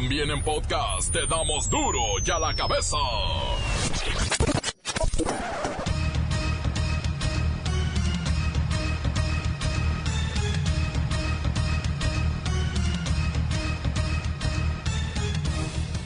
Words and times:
También 0.00 0.30
en 0.30 0.40
podcast 0.44 1.12
te 1.12 1.26
damos 1.26 1.68
duro 1.68 1.98
y 2.24 2.30
a 2.30 2.38
la 2.38 2.54
cabeza. 2.54 2.96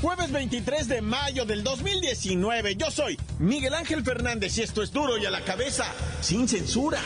Jueves 0.00 0.32
23 0.32 0.88
de 0.88 1.02
mayo 1.02 1.44
del 1.44 1.62
2019. 1.62 2.76
Yo 2.76 2.90
soy 2.90 3.20
Miguel 3.40 3.74
Ángel 3.74 4.02
Fernández 4.02 4.56
y 4.56 4.62
esto 4.62 4.82
es 4.82 4.90
duro 4.90 5.18
y 5.18 5.26
a 5.26 5.30
la 5.30 5.42
cabeza, 5.42 5.84
sin 6.22 6.48
censura. 6.48 6.98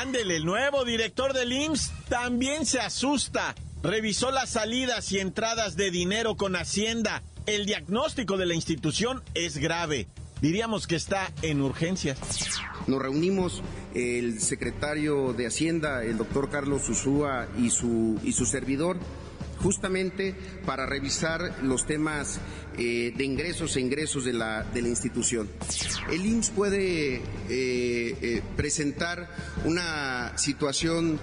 Ándele, 0.00 0.36
el 0.36 0.46
nuevo 0.46 0.86
director 0.86 1.34
del 1.34 1.52
IMSS 1.52 1.92
también 2.08 2.64
se 2.64 2.80
asusta. 2.80 3.54
Revisó 3.82 4.30
las 4.30 4.50
salidas 4.50 5.10
y 5.10 5.18
entradas 5.18 5.76
de 5.76 5.90
dinero 5.90 6.36
con 6.36 6.54
Hacienda. 6.54 7.22
El 7.46 7.66
diagnóstico 7.66 8.36
de 8.36 8.46
la 8.46 8.54
institución 8.54 9.22
es 9.34 9.58
grave. 9.58 10.06
Diríamos 10.40 10.86
que 10.86 10.94
está 10.94 11.32
en 11.42 11.60
urgencias. 11.60 12.18
Nos 12.86 13.02
reunimos 13.02 13.60
el 13.94 14.40
secretario 14.40 15.32
de 15.32 15.46
Hacienda, 15.46 16.04
el 16.04 16.16
doctor 16.16 16.48
Carlos 16.48 16.88
Usúa 16.88 17.48
y 17.58 17.70
su, 17.70 18.20
y 18.22 18.32
su 18.32 18.46
servidor 18.46 18.98
justamente 19.62 20.34
para 20.66 20.86
revisar 20.86 21.62
los 21.62 21.86
temas 21.86 22.40
eh, 22.76 23.12
de 23.16 23.24
ingresos 23.24 23.76
e 23.76 23.80
ingresos 23.80 24.24
de 24.24 24.32
la, 24.32 24.64
de 24.64 24.82
la 24.82 24.88
institución. 24.88 25.48
El 26.10 26.26
IMSS 26.26 26.50
puede 26.50 27.16
eh, 27.16 27.22
eh, 27.48 28.42
presentar 28.56 29.28
una 29.64 30.36
situación 30.36 31.18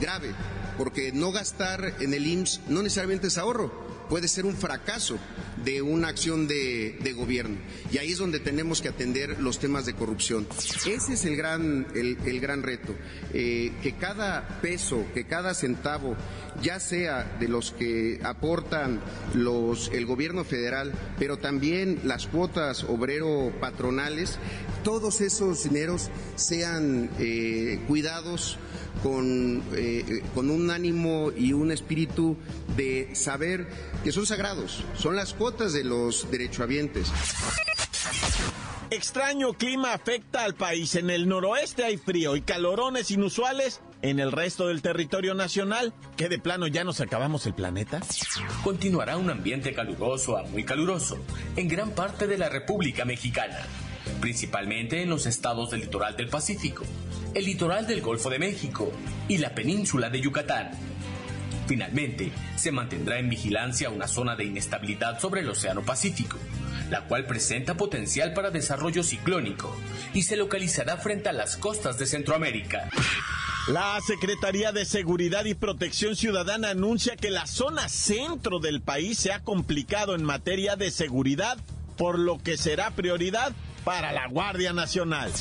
grave, 0.00 0.30
porque 0.78 1.12
no 1.12 1.32
gastar 1.32 1.94
en 2.00 2.14
el 2.14 2.26
IMSS 2.26 2.60
no 2.68 2.82
necesariamente 2.82 3.28
es 3.28 3.38
ahorro, 3.38 3.72
puede 4.08 4.28
ser 4.28 4.44
un 4.44 4.54
fracaso 4.54 5.18
de 5.64 5.80
una 5.80 6.08
acción 6.08 6.46
de, 6.46 7.14
gobierno. 7.16 7.56
Y 7.90 7.98
ahí 7.98 8.12
es 8.12 8.18
donde 8.18 8.40
tenemos 8.40 8.82
que 8.82 8.88
atender 8.88 9.40
los 9.40 9.58
temas 9.58 9.86
de 9.86 9.94
corrupción. 9.94 10.46
Ese 10.86 11.14
es 11.14 11.24
el 11.24 11.36
gran, 11.36 11.86
el, 11.94 12.40
gran 12.40 12.62
reto, 12.62 12.94
eh, 13.32 13.72
que 13.82 13.94
cada 13.94 14.60
peso, 14.60 15.06
que 15.14 15.24
cada 15.24 15.54
centavo, 15.54 16.16
ya 16.62 16.78
sea 16.78 17.36
de 17.40 17.48
los 17.48 17.72
que 17.72 18.20
aportan 18.22 19.00
los, 19.34 19.88
el 19.92 20.04
gobierno 20.04 20.44
federal, 20.44 20.92
pero 21.18 21.38
también 21.38 22.00
las 22.04 22.26
cuotas 22.26 22.84
obrero-patronales, 22.84 24.38
todos 24.82 25.20
esos 25.20 25.64
dineros 25.64 26.10
sean 26.36 27.10
eh, 27.18 27.80
cuidados 27.86 28.58
con, 29.02 29.62
eh, 29.74 30.22
con 30.34 30.50
un 30.50 30.70
ánimo 30.70 31.32
y 31.36 31.52
un 31.52 31.72
espíritu 31.72 32.36
de 32.76 33.14
saber 33.14 33.68
que 34.04 34.12
son 34.12 34.26
sagrados, 34.26 34.84
son 34.96 35.16
las 35.16 35.34
cuotas 35.34 35.72
de 35.72 35.84
los 35.84 36.30
derechohabientes. 36.30 37.08
Extraño 38.92 39.54
clima 39.54 39.94
afecta 39.94 40.44
al 40.44 40.54
país. 40.54 40.96
En 40.96 41.08
el 41.08 41.26
noroeste 41.26 41.82
hay 41.82 41.96
frío 41.96 42.36
y 42.36 42.42
calorones 42.42 43.10
inusuales. 43.10 43.80
En 44.02 44.20
el 44.20 44.32
resto 44.32 44.66
del 44.66 44.82
territorio 44.82 45.32
nacional, 45.32 45.94
¿qué 46.18 46.28
de 46.28 46.38
plano 46.38 46.66
ya 46.66 46.84
nos 46.84 47.00
acabamos 47.00 47.46
el 47.46 47.54
planeta? 47.54 48.00
Continuará 48.62 49.16
un 49.16 49.30
ambiente 49.30 49.72
caluroso 49.72 50.36
a 50.36 50.42
muy 50.42 50.64
caluroso 50.64 51.16
en 51.56 51.68
gran 51.68 51.92
parte 51.92 52.26
de 52.26 52.36
la 52.36 52.50
República 52.50 53.06
Mexicana, 53.06 53.60
principalmente 54.22 55.02
en 55.02 55.10
los 55.10 55.26
estados 55.26 55.72
del 55.72 55.80
litoral 55.80 56.16
del 56.16 56.28
Pacífico, 56.28 56.84
el 57.34 57.44
litoral 57.44 57.88
del 57.88 58.00
Golfo 58.00 58.30
de 58.30 58.38
México 58.38 58.90
y 59.26 59.38
la 59.38 59.52
península 59.52 60.10
de 60.10 60.20
Yucatán. 60.20 60.70
Finalmente, 61.66 62.30
se 62.56 62.70
mantendrá 62.70 63.18
en 63.18 63.28
vigilancia 63.28 63.90
una 63.90 64.06
zona 64.06 64.36
de 64.36 64.44
inestabilidad 64.44 65.18
sobre 65.18 65.40
el 65.40 65.48
Océano 65.48 65.82
Pacífico, 65.82 66.38
la 66.88 67.02
cual 67.08 67.26
presenta 67.26 67.76
potencial 67.76 68.32
para 68.32 68.52
desarrollo 68.52 69.02
ciclónico 69.02 69.76
y 70.14 70.22
se 70.22 70.36
localizará 70.36 70.98
frente 70.98 71.28
a 71.28 71.32
las 71.32 71.56
costas 71.56 71.98
de 71.98 72.06
Centroamérica. 72.06 72.90
La 73.66 73.98
Secretaría 74.06 74.70
de 74.70 74.84
Seguridad 74.84 75.46
y 75.46 75.54
Protección 75.54 76.14
Ciudadana 76.14 76.70
anuncia 76.70 77.16
que 77.16 77.30
la 77.30 77.46
zona 77.46 77.88
centro 77.88 78.60
del 78.60 78.82
país 78.82 79.18
se 79.18 79.32
ha 79.32 79.42
complicado 79.42 80.14
en 80.14 80.22
materia 80.22 80.76
de 80.76 80.92
seguridad, 80.92 81.58
por 81.96 82.20
lo 82.20 82.40
que 82.40 82.56
será 82.56 82.92
prioridad 82.92 83.52
para 83.84 84.12
la 84.12 84.28
Guardia 84.28 84.72
Nacional. 84.72 85.32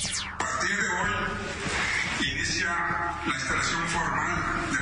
Inicia 2.19 2.69
la 3.25 3.33
instalación 3.33 3.87
formal 3.87 4.71
de 4.71 4.80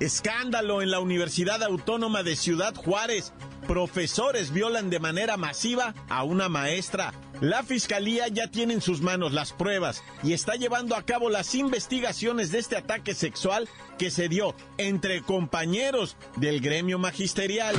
Escándalo 0.00 0.80
en 0.80 0.92
la 0.92 1.00
Universidad 1.00 1.60
Autónoma 1.64 2.22
de 2.22 2.36
Ciudad 2.36 2.72
Juárez. 2.76 3.32
Profesores 3.66 4.52
violan 4.52 4.90
de 4.90 5.00
manera 5.00 5.36
masiva 5.36 5.92
a 6.08 6.22
una 6.22 6.48
maestra. 6.48 7.12
La 7.40 7.64
fiscalía 7.64 8.28
ya 8.28 8.48
tiene 8.48 8.74
en 8.74 8.80
sus 8.80 9.00
manos 9.00 9.32
las 9.32 9.52
pruebas 9.52 10.04
y 10.22 10.34
está 10.34 10.54
llevando 10.54 10.94
a 10.94 11.02
cabo 11.02 11.30
las 11.30 11.52
investigaciones 11.56 12.52
de 12.52 12.60
este 12.60 12.76
ataque 12.76 13.12
sexual 13.12 13.68
que 13.98 14.12
se 14.12 14.28
dio 14.28 14.54
entre 14.76 15.20
compañeros 15.22 16.16
del 16.36 16.60
gremio 16.60 17.00
magisterial. 17.00 17.74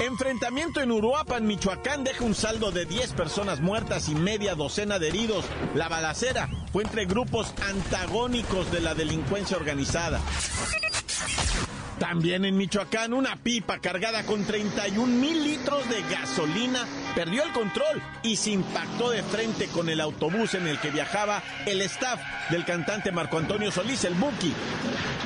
Enfrentamiento 0.00 0.80
en 0.80 0.92
Uruapan, 0.92 1.46
Michoacán, 1.46 2.04
deja 2.04 2.24
un 2.24 2.34
saldo 2.34 2.70
de 2.70 2.84
10 2.84 3.12
personas 3.12 3.60
muertas 3.60 4.10
y 4.10 4.14
media 4.14 4.54
docena 4.54 4.98
de 4.98 5.08
heridos. 5.08 5.46
La 5.74 5.88
balacera 5.88 6.50
fue 6.72 6.84
entre 6.84 7.06
grupos 7.06 7.54
antagónicos 7.66 8.70
de 8.72 8.80
la 8.80 8.94
delincuencia 8.94 9.56
organizada. 9.56 10.20
También 12.00 12.46
en 12.46 12.56
Michoacán, 12.56 13.12
una 13.12 13.36
pipa 13.36 13.78
cargada 13.78 14.24
con 14.24 14.42
31 14.46 15.06
mil 15.06 15.44
litros 15.44 15.86
de 15.90 16.00
gasolina 16.10 16.86
perdió 17.14 17.44
el 17.44 17.52
control 17.52 18.02
y 18.22 18.36
se 18.36 18.52
impactó 18.52 19.10
de 19.10 19.22
frente 19.22 19.66
con 19.66 19.90
el 19.90 20.00
autobús 20.00 20.54
en 20.54 20.66
el 20.66 20.80
que 20.80 20.90
viajaba 20.90 21.42
el 21.66 21.82
staff 21.82 22.18
del 22.48 22.64
cantante 22.64 23.12
Marco 23.12 23.36
Antonio 23.36 23.70
Solís, 23.70 24.02
el 24.04 24.14
Buki. 24.14 24.50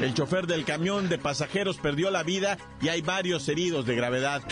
El 0.02 0.14
chofer 0.14 0.48
del 0.48 0.64
camión 0.64 1.08
de 1.08 1.16
pasajeros 1.16 1.78
perdió 1.78 2.10
la 2.10 2.24
vida 2.24 2.58
y 2.82 2.88
hay 2.88 3.02
varios 3.02 3.48
heridos 3.48 3.86
de 3.86 3.94
gravedad. 3.94 4.42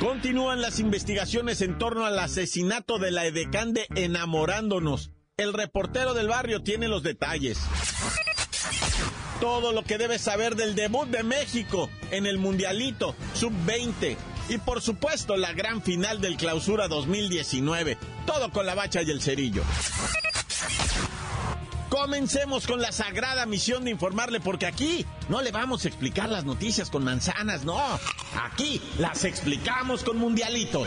Continúan 0.00 0.62
las 0.62 0.80
investigaciones 0.80 1.60
en 1.60 1.76
torno 1.76 2.06
al 2.06 2.18
asesinato 2.18 2.98
de 2.98 3.10
la 3.10 3.26
edecán 3.26 3.74
de 3.74 3.86
Enamorándonos. 3.94 5.10
El 5.36 5.52
reportero 5.52 6.14
del 6.14 6.28
barrio 6.28 6.62
tiene 6.62 6.88
los 6.88 7.02
detalles 7.02 7.58
todo 9.42 9.72
lo 9.72 9.82
que 9.82 9.98
debes 9.98 10.20
saber 10.20 10.54
del 10.54 10.76
debut 10.76 11.08
de 11.08 11.24
México 11.24 11.90
en 12.12 12.26
el 12.26 12.38
Mundialito 12.38 13.16
Sub-20 13.34 14.16
y 14.48 14.58
por 14.58 14.80
supuesto 14.80 15.36
la 15.36 15.52
gran 15.52 15.82
final 15.82 16.20
del 16.20 16.36
Clausura 16.36 16.86
2019. 16.86 17.98
Todo 18.24 18.52
con 18.52 18.66
la 18.66 18.76
bacha 18.76 19.02
y 19.02 19.10
el 19.10 19.20
cerillo. 19.20 19.64
Comencemos 21.88 22.68
con 22.68 22.80
la 22.80 22.92
sagrada 22.92 23.44
misión 23.44 23.84
de 23.84 23.90
informarle, 23.90 24.38
porque 24.38 24.66
aquí 24.66 25.04
no 25.28 25.42
le 25.42 25.50
vamos 25.50 25.84
a 25.84 25.88
explicar 25.88 26.28
las 26.28 26.44
noticias 26.44 26.88
con 26.88 27.02
manzanas, 27.02 27.64
no. 27.64 27.80
Aquí 28.44 28.80
las 29.00 29.24
explicamos 29.24 30.04
con 30.04 30.18
mundialitos. 30.18 30.86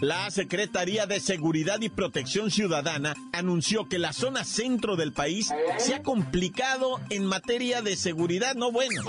La 0.00 0.30
Secretaría 0.30 1.04
de 1.04 1.20
Seguridad 1.20 1.78
y 1.82 1.90
Protección 1.90 2.50
Ciudadana 2.50 3.14
anunció 3.32 3.86
que 3.86 3.98
la 3.98 4.14
zona 4.14 4.44
centro 4.44 4.96
del 4.96 5.12
país 5.12 5.52
se 5.76 5.94
ha 5.94 6.02
complicado 6.02 6.98
en 7.10 7.26
materia 7.26 7.82
de 7.82 7.96
seguridad, 7.96 8.54
no 8.54 8.72
bueno. 8.72 9.02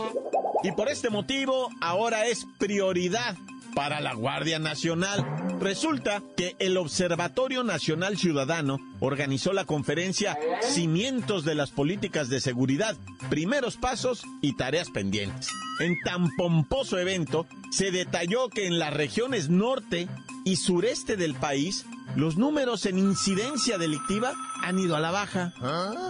Y 0.63 0.73
por 0.73 0.89
este 0.89 1.09
motivo 1.09 1.69
ahora 1.79 2.27
es 2.27 2.45
prioridad 2.59 3.38
para 3.73 4.01
la 4.01 4.13
Guardia 4.13 4.59
Nacional. 4.59 5.25
Resulta 5.61 6.21
que 6.35 6.57
el 6.59 6.75
Observatorio 6.75 7.63
Nacional 7.63 8.17
Ciudadano 8.17 8.77
organizó 8.99 9.53
la 9.53 9.63
conferencia 9.63 10.38
Cimientos 10.61 11.45
de 11.45 11.55
las 11.55 11.71
Políticas 11.71 12.27
de 12.27 12.41
Seguridad, 12.41 12.97
Primeros 13.29 13.77
Pasos 13.77 14.23
y 14.41 14.57
Tareas 14.57 14.89
Pendientes. 14.89 15.47
En 15.79 15.97
tan 16.03 16.35
pomposo 16.35 16.99
evento 16.99 17.47
se 17.71 17.91
detalló 17.91 18.49
que 18.49 18.67
en 18.67 18.77
las 18.77 18.93
regiones 18.93 19.49
norte 19.49 20.09
y 20.45 20.55
sureste 20.55 21.17
del 21.17 21.35
país 21.35 21.85
los 22.15 22.35
números 22.38 22.85
en 22.85 22.97
incidencia 22.97 23.77
delictiva 23.77 24.33
han 24.61 24.79
ido 24.79 24.95
a 24.95 24.99
la 24.99 25.11
baja. 25.11 25.53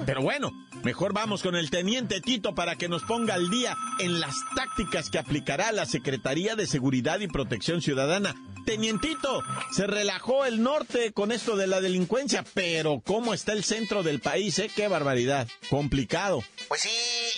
Pero 0.06 0.22
bueno, 0.22 0.51
mejor 0.83 1.13
vamos 1.13 1.44
con 1.44 1.56
el 1.56 1.69
teniente 1.69 2.22
Tito 2.22 2.56
para 2.56 2.75
que 2.75 2.89
nos 2.89 3.04
ponga 3.04 3.36
al 3.36 3.50
día 3.50 3.78
en 4.00 4.19
las 4.19 4.36
tácticas 4.56 5.10
que 5.10 5.19
aplicará 5.19 5.72
la 5.72 5.86
Secretaría 5.86 6.56
de 6.56 6.66
Seguridad 6.68 7.19
y 7.19 7.28
Protección 7.28 7.81
Ciudadana. 7.81 8.36
Tenientito, 8.66 9.44
se 9.72 9.88
relajó 9.88 10.45
el 10.45 10.62
norte 10.62 11.13
con 11.13 11.31
esto 11.31 11.56
de 11.56 11.68
la 11.68 11.81
delincuencia, 11.81 12.44
pero 12.54 13.01
¿cómo 13.06 13.33
está 13.33 13.54
el 13.54 13.63
centro 13.63 14.04
del 14.04 14.22
país? 14.22 14.60
Eh? 14.60 14.69
¡Qué 14.75 14.88
barbaridad! 14.88 15.48
Complicado. 15.69 16.44
Pues 16.68 16.81
sí, 16.81 16.89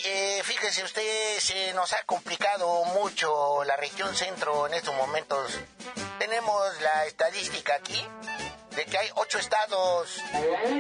eh, 0.06 0.42
fíjese 0.44 0.84
usted, 0.84 1.40
se 1.40 1.74
nos 1.74 1.94
ha 1.94 2.04
complicado 2.06 2.84
mucho 3.02 3.64
la 3.66 3.78
región 3.78 4.14
centro 4.16 4.68
en 4.68 4.74
estos 4.74 4.96
momentos. 4.96 5.60
Tenemos 6.20 6.82
la 6.82 7.06
estadística 7.06 7.76
aquí 7.76 8.02
de 8.76 8.86
que 8.86 8.98
hay 8.98 9.10
ocho 9.16 9.38
estados, 9.38 10.18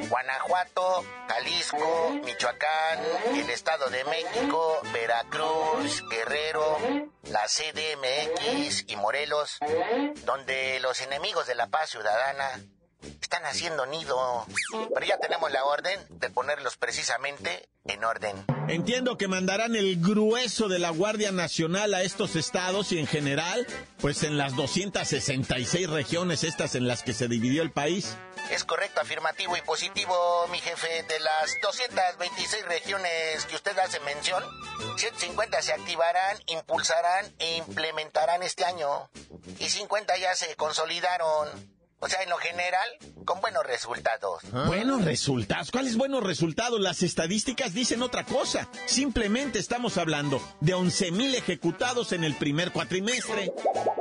Guanajuato, 0.09 1.03
Jalisco, 1.27 2.09
Michoacán, 2.23 2.99
el 3.35 3.49
Estado 3.49 3.89
de 3.89 4.03
México, 4.05 4.81
Veracruz, 4.91 6.03
Guerrero, 6.09 6.77
la 7.23 7.45
CDMX 7.47 8.85
y 8.87 8.95
Morelos, 8.95 9.59
donde 10.25 10.79
los 10.79 11.01
enemigos 11.01 11.45
de 11.45 11.55
la 11.55 11.67
paz 11.67 11.91
ciudadana 11.91 12.61
están 13.21 13.45
haciendo 13.45 13.85
nido. 13.85 14.45
Pero 14.93 15.05
ya 15.05 15.17
tenemos 15.17 15.51
la 15.51 15.65
orden 15.65 15.99
de 16.09 16.29
ponerlos 16.29 16.77
precisamente 16.77 17.69
en 17.85 18.03
orden. 18.03 18.45
Entiendo 18.69 19.17
que 19.17 19.27
mandarán 19.27 19.75
el 19.75 19.99
grueso 19.99 20.69
de 20.69 20.79
la 20.79 20.89
Guardia 20.89 21.31
Nacional 21.31 21.93
a 21.93 22.01
estos 22.01 22.35
estados 22.35 22.91
y 22.91 22.99
en 22.99 23.07
general, 23.07 23.67
pues 23.99 24.23
en 24.23 24.37
las 24.37 24.55
266 24.55 25.89
regiones 25.89 26.43
estas 26.43 26.75
en 26.75 26.87
las 26.87 27.03
que 27.03 27.13
se 27.13 27.27
dividió 27.27 27.61
el 27.61 27.71
país. 27.71 28.17
Es 28.51 28.63
correcto, 28.63 29.01
afirmativo 29.01 29.55
y 29.57 29.61
positivo, 29.61 30.47
mi 30.51 30.59
jefe. 30.59 31.03
De 31.03 31.19
las 31.19 31.55
226 31.61 32.65
regiones 32.65 33.45
que 33.45 33.55
usted 33.55 33.77
hace 33.79 33.99
mención, 34.01 34.43
150 34.97 35.61
se 35.61 35.73
activarán, 35.73 36.37
impulsarán 36.47 37.33
e 37.39 37.57
implementarán 37.57 38.43
este 38.43 38.65
año. 38.65 39.09
Y 39.59 39.69
50 39.69 40.17
ya 40.17 40.35
se 40.35 40.55
consolidaron. 40.55 41.72
O 42.03 42.09
sea, 42.09 42.21
en 42.21 42.29
lo 42.29 42.37
general, 42.37 42.85
con 43.23 43.39
buenos 43.39 43.65
resultados. 43.65 44.43
Buenos 44.67 45.05
resultados. 45.05 45.71
¿Cuáles 45.71 45.95
buenos 45.95 46.21
resultados? 46.21 46.81
Las 46.81 47.01
estadísticas 47.01 47.73
dicen 47.73 48.01
otra 48.01 48.25
cosa. 48.25 48.67
Simplemente 48.85 49.57
estamos 49.57 49.97
hablando 49.97 50.41
de 50.59 50.75
11.000 50.75 51.35
ejecutados 51.35 52.11
en 52.11 52.25
el 52.25 52.35
primer 52.35 52.73
cuatrimestre. 52.73 53.53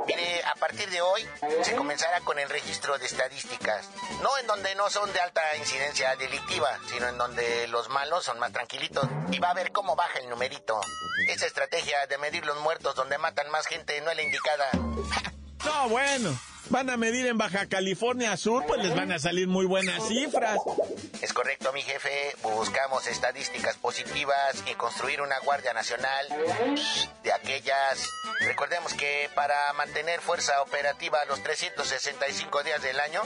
Mire, 0.05 0.43
a 0.43 0.55
partir 0.55 0.89
de 0.89 0.99
hoy 0.99 1.25
se 1.61 1.77
comenzará 1.77 2.19
con 2.19 2.37
el 2.39 2.49
registro 2.49 2.97
de 2.97 3.05
estadísticas. 3.05 3.89
No 4.21 4.37
en 4.37 4.47
donde 4.47 4.75
no 4.75 4.89
son 4.89 5.11
de 5.13 5.21
alta 5.21 5.41
incidencia 5.55 6.13
delictiva, 6.17 6.77
sino 6.91 7.07
en 7.07 7.17
donde 7.17 7.69
los 7.69 7.87
malos 7.87 8.25
son 8.25 8.37
más 8.37 8.51
tranquilitos. 8.51 9.07
Y 9.31 9.39
va 9.39 9.51
a 9.51 9.53
ver 9.53 9.71
cómo 9.71 9.95
baja 9.95 10.19
el 10.19 10.29
numerito. 10.29 10.77
Esa 11.29 11.45
estrategia 11.45 12.05
de 12.07 12.17
medir 12.17 12.45
los 12.45 12.59
muertos 12.59 12.95
donde 12.95 13.17
matan 13.17 13.49
más 13.49 13.65
gente 13.65 14.01
no 14.01 14.11
es 14.11 14.17
la 14.17 14.23
indicada. 14.23 14.69
No, 15.63 15.87
bueno 15.87 16.37
van 16.69 16.89
a 16.89 16.97
medir 16.97 17.27
en 17.27 17.37
Baja 17.37 17.67
California 17.67 18.35
Sur, 18.37 18.65
pues 18.65 18.83
les 18.83 18.95
van 18.95 19.11
a 19.11 19.19
salir 19.19 19.47
muy 19.47 19.65
buenas 19.65 20.07
cifras. 20.07 20.57
Es 21.21 21.33
correcto, 21.33 21.71
mi 21.73 21.81
jefe. 21.81 22.35
Buscamos 22.43 23.07
estadísticas 23.07 23.75
positivas 23.77 24.63
y 24.69 24.73
construir 24.75 25.21
una 25.21 25.39
Guardia 25.39 25.73
Nacional 25.73 26.27
de 27.23 27.33
aquellas. 27.33 28.09
Recordemos 28.41 28.93
que 28.93 29.29
para 29.35 29.73
mantener 29.73 30.21
fuerza 30.21 30.61
operativa 30.61 31.23
los 31.25 31.41
365 31.43 32.63
días 32.63 32.81
del 32.81 32.99
año, 32.99 33.21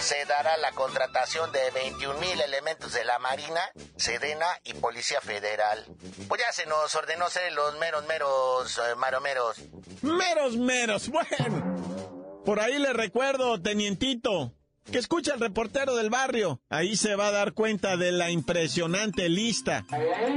se 0.00 0.24
dará 0.26 0.56
la 0.58 0.72
contratación 0.72 1.50
de 1.52 1.70
21 1.72 2.18
mil 2.20 2.40
elementos 2.40 2.92
de 2.92 3.04
la 3.04 3.18
Marina, 3.18 3.60
Sedena 3.96 4.46
y 4.64 4.74
Policía 4.74 5.20
Federal. 5.20 5.84
Pues 6.28 6.40
ya 6.40 6.52
se 6.52 6.66
nos 6.66 6.94
ordenó 6.94 7.28
ser 7.28 7.52
los 7.52 7.78
meros, 7.78 8.06
meros, 8.06 8.78
eh, 8.78 8.94
maromeros. 8.96 9.56
Meros, 10.02 10.56
meros, 10.56 11.08
bueno. 11.08 11.81
Por 12.44 12.60
ahí 12.60 12.78
le 12.78 12.92
recuerdo, 12.92 13.60
tenientito, 13.60 14.52
que 14.90 14.98
escucha 14.98 15.34
el 15.34 15.40
reportero 15.40 15.94
del 15.94 16.10
barrio. 16.10 16.60
Ahí 16.68 16.96
se 16.96 17.14
va 17.14 17.28
a 17.28 17.32
dar 17.32 17.52
cuenta 17.52 17.96
de 17.96 18.12
la 18.12 18.30
impresionante 18.30 19.28
lista 19.28 19.84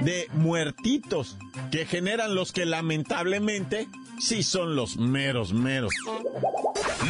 de 0.01 0.27
muertitos 0.33 1.37
que 1.71 1.85
generan 1.85 2.35
los 2.35 2.51
que 2.51 2.65
lamentablemente 2.65 3.87
sí 4.19 4.43
son 4.43 4.75
los 4.75 4.97
meros 4.97 5.53
meros. 5.53 5.93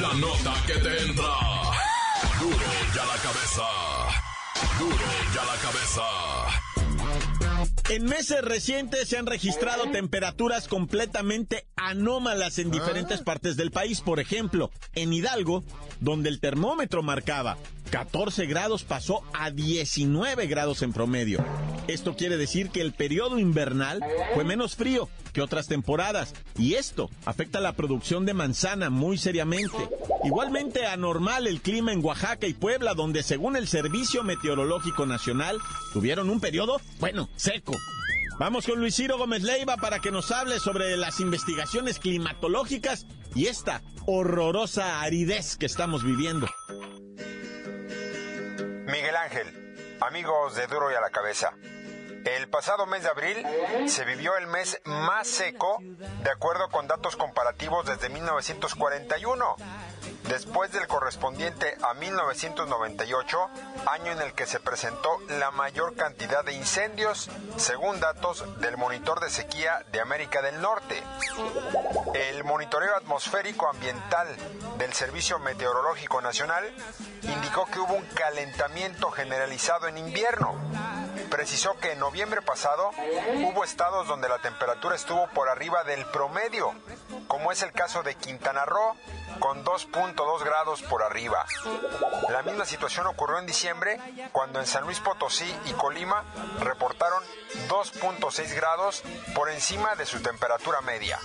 La 0.01 0.13
nota 0.13 0.53
que 0.65 0.73
te 0.73 1.01
entra. 1.03 1.33
Duro 2.39 2.57
ya 2.95 3.05
la 3.05 3.15
cabeza. 3.21 3.63
Ya 5.33 5.43
la 5.43 5.55
cabeza. 5.61 6.64
En 7.87 8.03
meses 8.05 8.41
recientes 8.41 9.07
se 9.07 9.17
han 9.17 9.27
registrado 9.27 9.91
temperaturas 9.91 10.67
completamente 10.67 11.67
anómalas 11.75 12.57
en 12.57 12.71
diferentes 12.71 13.21
partes 13.21 13.57
del 13.57 13.69
país. 13.69 14.01
Por 14.01 14.19
ejemplo, 14.19 14.71
en 14.95 15.13
Hidalgo, 15.13 15.63
donde 15.99 16.29
el 16.29 16.39
termómetro 16.39 17.03
marcaba 17.03 17.57
14 17.91 18.47
grados, 18.47 18.83
pasó 18.83 19.21
a 19.33 19.51
19 19.51 20.47
grados 20.47 20.81
en 20.81 20.93
promedio. 20.93 21.45
Esto 21.87 22.15
quiere 22.15 22.37
decir 22.37 22.69
que 22.69 22.81
el 22.81 22.93
periodo 22.93 23.37
invernal 23.37 24.03
fue 24.33 24.43
menos 24.43 24.75
frío 24.75 25.07
que 25.33 25.41
otras 25.41 25.67
temporadas 25.67 26.33
y 26.57 26.75
esto 26.75 27.09
afecta 27.25 27.59
la 27.59 27.73
producción 27.73 28.25
de 28.25 28.33
manzana 28.33 28.89
muy 28.89 29.17
seriamente. 29.17 29.77
Igualmente 30.23 30.87
anormal 30.87 31.45
el 31.45 31.61
clima 31.61 31.91
en 31.91 32.03
Oaxaca 32.03 32.47
y 32.47 32.53
Puebla, 32.53 32.93
donde 32.93 33.21
según 33.21 33.55
el 33.55 33.67
Servicio 33.67 34.23
Meteorológico 34.23 35.05
Nacional 35.05 35.57
tuvieron 35.93 36.29
un 36.29 36.39
periodo, 36.39 36.81
bueno, 36.99 37.29
seco. 37.35 37.73
Vamos 38.39 38.65
con 38.65 38.79
Luis 38.79 38.95
Ciro 38.95 39.17
Gómez 39.17 39.43
Leiva 39.43 39.77
para 39.77 39.99
que 39.99 40.11
nos 40.11 40.31
hable 40.31 40.59
sobre 40.59 40.97
las 40.97 41.19
investigaciones 41.19 41.99
climatológicas 41.99 43.05
y 43.33 43.45
esta 43.47 43.81
horrorosa 44.05 45.01
aridez 45.01 45.55
que 45.55 45.65
estamos 45.65 46.03
viviendo. 46.03 46.47
Miguel 48.87 49.15
Ángel, 49.15 49.64
amigos 50.01 50.55
de 50.55 50.67
Duro 50.67 50.91
y 50.91 50.95
a 50.95 51.01
la 51.01 51.09
Cabeza. 51.09 51.53
El 52.25 52.49
pasado 52.49 52.87
mes 52.87 53.03
de 53.03 53.09
abril 53.09 53.45
se 53.87 54.03
vivió 54.03 54.35
el 54.37 54.47
mes 54.47 54.81
más 54.85 55.27
seco 55.27 55.77
de 56.23 56.31
acuerdo 56.31 56.69
con 56.69 56.87
datos 56.87 57.15
comparativos 57.15 57.85
desde 57.85 58.09
1941 58.09 59.55
después 60.27 60.71
del 60.71 60.87
correspondiente 60.87 61.75
a 61.81 61.93
1998, 61.93 63.49
año 63.87 64.11
en 64.11 64.21
el 64.21 64.33
que 64.33 64.45
se 64.45 64.59
presentó 64.59 65.19
la 65.29 65.51
mayor 65.51 65.95
cantidad 65.95 66.43
de 66.43 66.53
incendios, 66.53 67.29
según 67.57 67.99
datos 67.99 68.43
del 68.59 68.77
Monitor 68.77 69.19
de 69.19 69.29
Sequía 69.29 69.85
de 69.91 70.01
América 70.01 70.41
del 70.41 70.61
Norte. 70.61 71.01
El 72.13 72.43
monitoreo 72.43 72.95
atmosférico 72.95 73.69
ambiental 73.69 74.27
del 74.77 74.93
Servicio 74.93 75.39
Meteorológico 75.39 76.21
Nacional 76.21 76.63
indicó 77.21 77.65
que 77.65 77.79
hubo 77.79 77.93
un 77.93 78.05
calentamiento 78.05 79.11
generalizado 79.11 79.87
en 79.87 79.97
invierno. 79.97 80.55
Precisó 81.29 81.77
que 81.77 81.91
en 81.91 81.99
noviembre 81.99 82.41
pasado 82.41 82.91
hubo 83.43 83.63
estados 83.63 84.07
donde 84.07 84.29
la 84.29 84.39
temperatura 84.39 84.95
estuvo 84.95 85.27
por 85.27 85.49
arriba 85.49 85.83
del 85.83 86.05
promedio, 86.05 86.73
como 87.27 87.51
es 87.51 87.61
el 87.61 87.71
caso 87.71 88.03
de 88.03 88.15
Quintana 88.15 88.65
Roo, 88.65 88.95
con 89.39 89.65
2.2 89.65 90.43
grados 90.43 90.81
por 90.83 91.03
arriba. 91.03 91.45
La 92.29 92.41
misma 92.43 92.65
situación 92.65 93.07
ocurrió 93.07 93.39
en 93.39 93.45
diciembre, 93.45 93.99
cuando 94.31 94.59
en 94.59 94.65
San 94.65 94.83
Luis 94.83 94.99
Potosí 94.99 95.53
y 95.65 95.73
Colima 95.73 96.23
reportaron 96.59 97.23
2.6 97.67 98.55
grados 98.55 99.03
por 99.33 99.49
encima 99.49 99.95
de 99.95 100.05
su 100.05 100.21
temperatura 100.21 100.81
media, 100.81 101.19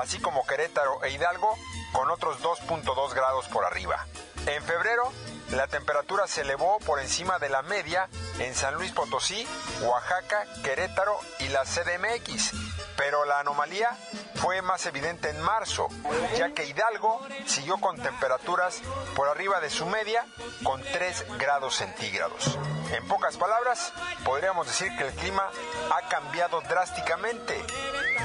así 0.00 0.20
como 0.20 0.46
Querétaro 0.46 1.02
e 1.04 1.10
Hidalgo 1.10 1.56
con 1.92 2.10
otros 2.10 2.42
2.2 2.42 3.14
grados 3.14 3.48
por 3.48 3.64
arriba. 3.64 4.06
En 4.46 4.62
febrero 4.62 5.12
la 5.52 5.66
temperatura 5.66 6.26
se 6.26 6.40
elevó 6.40 6.78
por 6.80 7.00
encima 7.00 7.38
de 7.38 7.48
la 7.48 7.62
media 7.62 8.08
en 8.38 8.54
San 8.54 8.74
Luis 8.74 8.90
Potosí, 8.92 9.46
Oaxaca, 9.82 10.46
Querétaro 10.62 11.18
y 11.40 11.48
la 11.48 11.64
CDMX, 11.64 12.52
pero 12.96 13.24
la 13.24 13.40
anomalía 13.40 13.96
fue 14.36 14.62
más 14.62 14.86
evidente 14.86 15.28
en 15.30 15.40
marzo, 15.40 15.88
ya 16.36 16.52
que 16.52 16.64
Hidalgo 16.64 17.20
siguió 17.46 17.78
con 17.78 18.00
temperaturas 18.00 18.80
por 19.14 19.28
arriba 19.28 19.60
de 19.60 19.70
su 19.70 19.86
media 19.86 20.26
con 20.64 20.82
3 20.82 21.26
grados 21.38 21.76
centígrados. 21.76 22.58
En 22.92 23.06
pocas 23.08 23.36
palabras, 23.36 23.92
podríamos 24.24 24.66
decir 24.66 24.88
que 24.96 25.06
el 25.06 25.14
clima 25.14 25.50
ha 25.90 26.08
cambiado 26.08 26.60
drásticamente, 26.62 27.64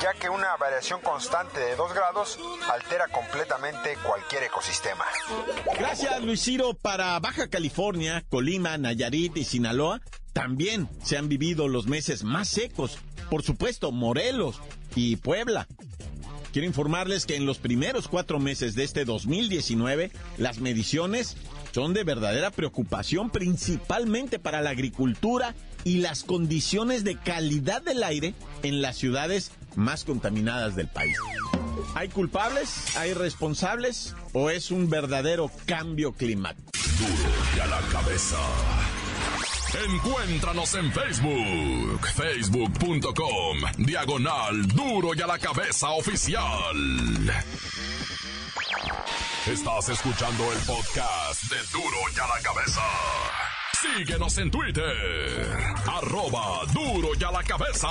ya 0.01 0.13
que 0.13 0.29
una 0.29 0.56
variación 0.58 1.01
constante 1.01 1.60
de 1.60 1.75
2 1.75 1.94
grados 1.94 2.39
altera 2.72 3.08
completamente 3.08 3.98
cualquier 4.03 4.44
ecosistema. 4.44 5.06
Gracias, 5.77 6.22
Luis 6.22 6.41
Ciro. 6.41 6.74
Para 6.74 7.20
Baja 7.20 7.50
California, 7.50 8.24
Colima, 8.29 8.77
Nayarit 8.77 9.38
y 9.38 9.44
Sinaloa, 9.44 10.01
también 10.34 10.88
se 11.03 11.17
han 11.17 11.29
vivido 11.29 11.67
los 11.67 11.88
meses 11.88 12.24
más 12.24 12.48
secos. 12.48 13.00
Por 13.29 13.44
supuesto, 13.44 13.91
Morelos 13.91 14.62
y 14.96 15.15
Puebla. 15.17 15.67
Quiero 16.53 16.67
informarles 16.67 17.25
que 17.25 17.36
en 17.36 17.46
los 17.46 17.58
primeros 17.58 18.08
cuatro 18.08 18.39
meses 18.39 18.74
de 18.74 18.84
este 18.84 19.06
2019, 19.06 20.12
las 20.38 20.60
mediciones 20.60 21.38
son 21.72 21.94
de 21.94 22.03
verdadera 22.03 22.50
preocupación, 22.50 23.29
principalmente 23.29 24.39
para 24.39 24.62
la 24.62 24.72
agricultura 24.72 25.53
y 25.84 25.98
las 25.98 26.24
condiciones 26.24 27.03
de 27.03 27.17
calidad 27.17 27.82
del 27.82 28.03
aire 28.03 28.34
en 28.63 28.82
las 28.82 28.98
ciudades 28.98 29.51
más 29.77 30.03
contaminadas 30.03 30.75
del 30.75 30.88
país. 30.88 31.17
¿Hay 31.96 32.10
culpables? 32.10 32.96
¿Hay 32.98 33.13
responsables? 33.13 34.15
¿O 34.34 34.50
es 34.50 34.72
un 34.72 34.89
verdadero 34.89 35.50
cambio 35.65 36.13
climático? 36.13 36.72
Duro 37.00 37.31
y 37.55 37.60
a 37.60 37.67
la 37.67 37.79
cabeza. 37.91 38.38
Encuéntranos 39.86 40.74
en 40.75 40.91
Facebook, 40.91 42.07
facebook.com, 42.15 43.57
diagonal 43.77 44.67
duro 44.69 45.13
y 45.13 45.22
a 45.22 45.27
la 45.27 45.38
cabeza 45.38 45.89
oficial. 45.91 46.75
Estás 49.46 49.89
escuchando 49.89 50.51
el 50.53 50.60
podcast 50.60 51.43
de 51.43 51.57
duro 51.72 51.98
y 52.15 52.19
a 52.19 52.27
la 52.27 52.41
cabeza. 52.41 52.81
Síguenos 53.79 54.38
en 54.39 54.50
Twitter, 54.50 55.48
arroba 55.86 56.65
duro 56.74 57.10
y 57.19 57.24
a 57.24 57.31
la 57.31 57.43
cabeza. 57.43 57.89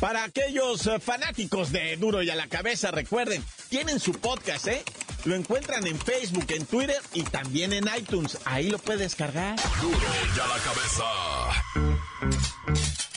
Para 0.00 0.22
aquellos 0.22 0.86
eh, 0.86 1.00
fanáticos 1.00 1.72
de 1.72 1.96
Duro 1.96 2.22
y 2.22 2.30
a 2.30 2.36
la 2.36 2.46
cabeza, 2.46 2.92
recuerden, 2.92 3.44
tienen 3.68 3.98
su 3.98 4.12
podcast, 4.12 4.68
¿eh? 4.68 4.84
Lo 5.24 5.34
encuentran 5.34 5.86
en 5.88 5.98
Facebook, 5.98 6.46
en 6.50 6.64
Twitter 6.66 7.00
y 7.14 7.24
también 7.24 7.72
en 7.72 7.86
iTunes. 7.98 8.38
Ahí 8.44 8.70
lo 8.70 8.78
puedes 8.78 9.00
descargar. 9.00 9.58
Duro 9.80 9.98
y 9.98 10.38
a 10.38 10.46
la 10.46 10.58
cabeza. 10.58 11.04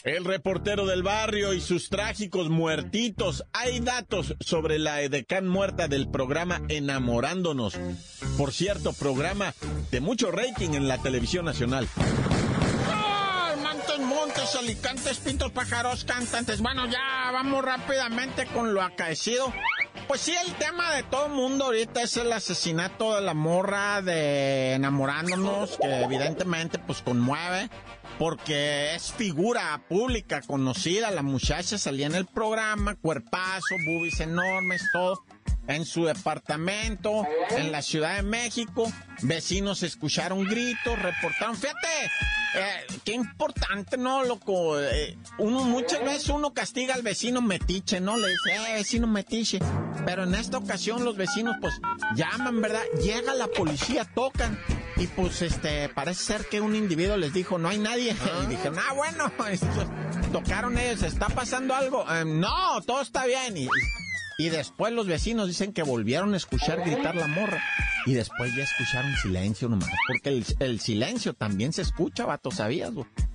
El 0.03 0.25
reportero 0.25 0.87
del 0.87 1.03
barrio 1.03 1.53
y 1.53 1.61
sus 1.61 1.89
trágicos 1.89 2.49
muertitos. 2.49 3.45
Hay 3.53 3.79
datos 3.81 4.35
sobre 4.39 4.79
la 4.79 5.01
edecán 5.01 5.47
muerta 5.47 5.87
del 5.87 6.09
programa 6.09 6.63
Enamorándonos. 6.69 7.77
Por 8.37 8.51
cierto, 8.51 8.93
programa 8.93 9.53
de 9.91 10.01
mucho 10.01 10.31
rating 10.31 10.71
en 10.71 10.87
la 10.87 10.97
televisión 10.97 11.45
nacional. 11.45 11.87
Alicantes, 14.55 15.19
pintos, 15.19 15.51
pájaros, 15.51 16.03
cantantes. 16.03 16.61
Bueno, 16.61 16.85
ya 16.87 17.31
vamos 17.31 17.63
rápidamente 17.63 18.45
con 18.47 18.73
lo 18.73 18.81
acaecido. 18.81 19.53
Pues 20.07 20.21
sí, 20.21 20.33
el 20.45 20.53
tema 20.55 20.93
de 20.93 21.03
todo 21.03 21.29
mundo 21.29 21.65
ahorita 21.65 22.01
es 22.01 22.17
el 22.17 22.31
asesinato 22.33 23.15
de 23.15 23.21
la 23.21 23.33
morra 23.33 24.01
de 24.01 24.73
enamorándonos, 24.73 25.77
que 25.81 26.03
evidentemente 26.03 26.79
pues 26.79 27.01
conmueve, 27.01 27.69
porque 28.19 28.95
es 28.95 29.11
figura 29.13 29.81
pública 29.87 30.41
conocida, 30.41 31.11
la 31.11 31.21
muchacha 31.21 31.77
salía 31.77 32.07
en 32.07 32.15
el 32.15 32.25
programa, 32.25 32.95
cuerpazo, 32.95 33.75
boobies 33.85 34.19
enormes, 34.19 34.83
todo 34.91 35.23
en 35.67 35.85
su 35.85 36.05
departamento, 36.05 37.25
en 37.51 37.71
la 37.71 37.81
Ciudad 37.81 38.17
de 38.17 38.23
México. 38.23 38.91
Vecinos 39.21 39.83
escucharon 39.83 40.43
gritos, 40.43 40.99
reportaron. 40.99 41.55
Fíjate, 41.55 42.11
eh, 42.53 42.85
qué 43.05 43.13
importante, 43.13 43.97
¿no, 43.97 44.23
loco? 44.23 44.79
Eh, 44.79 45.17
uno, 45.37 45.63
muchas 45.63 46.03
veces 46.03 46.29
uno 46.29 46.53
castiga 46.53 46.95
al 46.95 47.01
vecino 47.01 47.41
metiche, 47.41 48.01
¿no? 48.01 48.17
Le 48.17 48.27
dice, 48.27 48.55
eh, 48.55 48.73
vecino 48.75 49.07
metiche. 49.07 49.59
Pero 50.05 50.23
en 50.23 50.35
esta 50.35 50.57
ocasión 50.57 51.05
los 51.05 51.15
vecinos, 51.15 51.55
pues, 51.61 51.73
llaman, 52.15 52.61
¿verdad? 52.61 52.83
Llega 53.01 53.33
la 53.33 53.47
policía, 53.47 54.05
tocan. 54.05 54.59
Y 54.97 55.07
pues, 55.07 55.41
este, 55.41 55.89
parece 55.89 56.23
ser 56.23 56.45
que 56.45 56.59
un 56.59 56.75
individuo 56.75 57.15
les 57.15 57.33
dijo, 57.33 57.57
no 57.57 57.69
hay 57.69 57.79
nadie. 57.79 58.15
Y 58.43 58.47
dijeron, 58.47 58.79
ah, 58.79 58.93
bueno, 58.93 59.31
tocaron 60.33 60.77
ellos, 60.77 61.03
¿está 61.03 61.27
pasando 61.27 61.73
algo? 61.73 62.05
no, 62.25 62.81
todo 62.81 63.01
está 63.01 63.25
bien. 63.25 63.55
Y, 63.55 63.67
y 64.37 64.49
después 64.49 64.91
los 64.91 65.07
vecinos 65.07 65.47
dicen 65.47 65.71
que 65.71 65.83
volvieron 65.83 66.33
a 66.33 66.37
escuchar 66.37 66.81
gritar 66.81 67.15
la 67.15 67.27
morra. 67.27 67.63
Y 68.05 68.13
después 68.13 68.53
ya 68.55 68.63
escucharon 68.63 69.15
silencio 69.17 69.69
nomás. 69.69 69.89
Porque 70.07 70.43
el, 70.59 70.79
silencio 70.79 71.33
también 71.33 71.73
se 71.73 71.81
escucha, 71.83 72.25
vato, 72.25 72.51
¿sabías? 72.51 72.91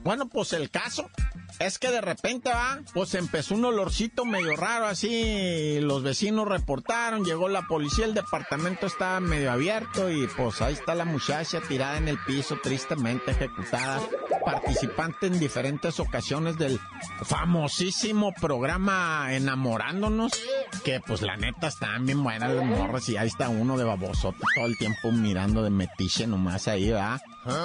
Bueno, 0.07 0.29
pues 0.29 0.53
el 0.53 0.71
caso 0.71 1.11
es 1.59 1.81
que 1.81 1.91
de 1.91 2.01
repente 2.01 2.49
va, 2.49 2.79
pues 2.95 3.15
empezó 3.15 3.57
un 3.57 3.65
olorcito 3.65 4.25
medio 4.25 4.55
raro 4.55 4.87
así. 4.87 5.81
Los 5.81 6.05
vecinos 6.05 6.47
reportaron, 6.47 7.25
llegó 7.25 7.49
la 7.49 7.67
policía, 7.67 8.05
el 8.05 8.15
departamento 8.15 8.87
estaba 8.87 9.19
medio 9.19 9.51
abierto. 9.51 10.09
Y 10.09 10.29
pues 10.29 10.63
ahí 10.63 10.75
está 10.75 10.95
la 10.95 11.05
muchacha 11.05 11.61
tirada 11.61 11.99
en 11.99 12.07
el 12.07 12.19
piso, 12.25 12.57
tristemente 12.63 13.33
ejecutada. 13.33 14.01
Participante 14.45 15.27
en 15.27 15.41
diferentes 15.41 15.99
ocasiones 15.99 16.57
del 16.57 16.79
famosísimo 17.25 18.33
programa 18.33 19.35
Enamorándonos 19.35 20.41
que 20.85 21.01
pues 21.01 21.21
la 21.23 21.37
neta 21.37 21.67
están 21.67 22.07
bien 22.07 22.23
buenas 22.23 22.53
las 22.53 22.65
morras 22.65 23.09
y 23.09 23.17
ahí 23.17 23.27
está 23.27 23.49
uno 23.49 23.77
de 23.77 23.83
baboso 23.83 24.33
todo 24.55 24.67
el 24.67 24.79
tiempo 24.79 25.11
mirando 25.11 25.65
de 25.65 25.71
metiche 25.71 26.29
nomás 26.29 26.69
ahí, 26.69 26.91
¿verdad? 26.91 27.21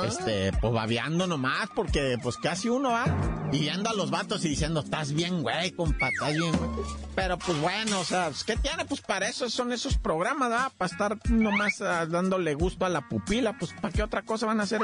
Este, 0.07 0.51
pues 0.61 0.73
babeando 0.73 1.27
nomás, 1.27 1.69
porque 1.75 2.17
pues 2.21 2.37
casi 2.37 2.69
uno 2.69 2.91
va 2.91 3.05
y 3.51 3.59
viendo 3.59 3.89
a 3.89 3.93
los 3.93 4.11
vatos 4.11 4.45
y 4.45 4.49
diciendo, 4.49 4.81
estás 4.81 5.13
bien, 5.13 5.41
güey, 5.41 5.71
compa, 5.71 6.09
bien, 6.31 6.51
güey. 6.51 6.69
Pero 7.15 7.37
pues 7.37 7.59
bueno, 7.59 7.99
o 7.99 8.03
sea, 8.03 8.27
pues, 8.27 8.43
¿qué 8.43 8.55
tiene? 8.57 8.85
Pues 8.85 9.01
para 9.01 9.27
eso 9.27 9.49
son 9.49 9.71
esos 9.71 9.97
programas, 9.97 10.49
¿verdad? 10.49 10.71
Para 10.77 10.91
estar 10.91 11.31
nomás 11.31 11.81
ah, 11.81 12.05
dándole 12.05 12.53
gusto 12.53 12.85
a 12.85 12.89
la 12.89 13.07
pupila, 13.07 13.57
pues 13.57 13.73
¿para 13.81 13.93
qué 13.93 14.03
otra 14.03 14.21
cosa 14.21 14.45
van 14.45 14.59
a 14.59 14.63
hacer? 14.63 14.79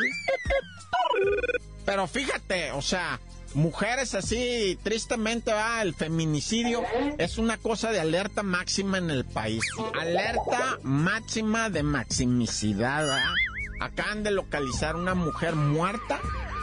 Pero 1.86 2.08
fíjate, 2.08 2.72
o 2.72 2.82
sea, 2.82 3.20
mujeres 3.54 4.14
así, 4.16 4.78
tristemente, 4.84 5.54
va, 5.54 5.82
el 5.82 5.94
feminicidio 5.94 6.84
es 7.18 7.38
una 7.38 7.58
cosa 7.58 7.92
de 7.92 8.00
alerta 8.00 8.44
máxima 8.44 8.98
en 8.98 9.10
el 9.10 9.26
país. 9.26 9.64
Alerta 10.00 10.80
máxima 10.84 11.70
de 11.70 11.84
maximicidad, 11.84 13.06
¿verdad? 13.06 13.34
Acaban 13.80 14.24
de 14.24 14.32
localizar 14.32 14.96
una 14.96 15.14
mujer 15.14 15.56
muerta 15.56 16.20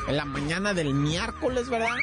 en 0.08 0.16
la 0.16 0.24
mañana 0.24 0.74
del 0.74 0.94
miércoles, 0.94 1.68
¿verdad? 1.68 1.96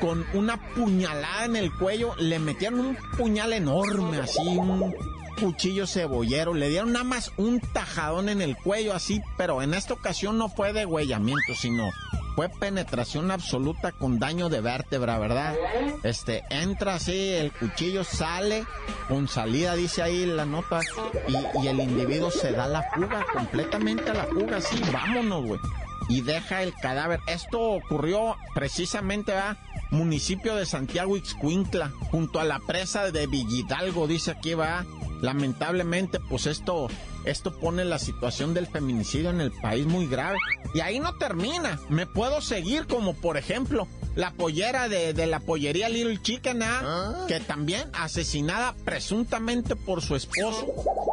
Con 0.00 0.26
una 0.34 0.74
puñalada 0.74 1.44
en 1.46 1.56
el 1.56 1.72
cuello, 1.72 2.14
le 2.16 2.38
metieron 2.38 2.80
un 2.80 2.96
puñal 3.16 3.52
enorme, 3.52 4.18
así, 4.18 4.40
un 4.40 4.94
cuchillo 5.40 5.86
cebollero, 5.86 6.54
le 6.54 6.68
dieron 6.68 6.92
nada 6.92 7.04
más 7.04 7.32
un 7.36 7.60
tajadón 7.60 8.28
en 8.28 8.42
el 8.42 8.56
cuello, 8.56 8.94
así, 8.94 9.20
pero 9.36 9.62
en 9.62 9.74
esta 9.74 9.94
ocasión 9.94 10.38
no 10.38 10.48
fue 10.48 10.72
de 10.72 10.86
huellamiento, 10.86 11.54
sino 11.54 11.90
fue 12.36 12.50
penetración 12.50 13.30
absoluta 13.30 13.92
con 13.92 14.18
daño 14.18 14.50
de 14.50 14.60
vértebra, 14.60 15.18
¿verdad? 15.18 15.56
Este, 16.02 16.44
entra 16.50 16.96
así, 16.96 17.30
el 17.30 17.50
cuchillo 17.50 18.04
sale, 18.04 18.66
con 19.08 19.26
salida 19.26 19.74
dice 19.74 20.02
ahí 20.02 20.26
la 20.26 20.44
nota, 20.44 20.80
y, 21.26 21.66
el 21.66 21.80
individuo 21.80 22.30
se 22.30 22.52
da 22.52 22.68
la 22.68 22.82
fuga, 22.94 23.24
completamente 23.32 24.10
a 24.10 24.14
la 24.14 24.24
fuga, 24.26 24.58
así, 24.58 24.78
vámonos, 24.92 25.46
güey. 25.46 25.60
Y 26.08 26.20
deja 26.20 26.62
el 26.62 26.72
cadáver. 26.74 27.18
Esto 27.26 27.58
ocurrió 27.58 28.36
precisamente, 28.54 29.32
¿verdad? 29.32 29.56
Municipio 29.90 30.54
de 30.54 30.66
Santiago 30.66 31.16
Ixcuintla, 31.16 31.90
junto 32.10 32.38
a 32.38 32.44
la 32.44 32.60
presa 32.60 33.10
de 33.10 33.26
Villidalgo, 33.26 34.06
dice 34.06 34.32
aquí, 34.32 34.54
va. 34.54 34.84
Lamentablemente, 35.22 36.20
pues 36.20 36.46
esto, 36.46 36.88
esto 37.24 37.58
pone 37.58 37.84
la 37.84 37.98
situación 37.98 38.54
del 38.54 38.66
feminicidio 38.66 39.30
en 39.30 39.40
el 39.40 39.50
país 39.50 39.86
muy 39.86 40.06
grave. 40.06 40.38
Y 40.74 40.80
ahí 40.80 41.00
no 41.00 41.16
termina. 41.16 41.80
Me 41.88 42.06
puedo 42.06 42.40
seguir 42.40 42.86
como, 42.86 43.14
por 43.14 43.36
ejemplo, 43.36 43.88
la 44.14 44.32
pollera 44.32 44.88
de, 44.88 45.26
la 45.26 45.40
pollería 45.40 45.88
Little 45.88 46.20
Chicken, 46.20 46.62
¿ah? 46.62 46.80
¿Ah? 46.82 47.24
que 47.28 47.40
también 47.40 47.88
asesinada 47.92 48.74
presuntamente 48.84 49.76
por 49.76 50.02
su 50.02 50.16
esposo. 50.16 50.66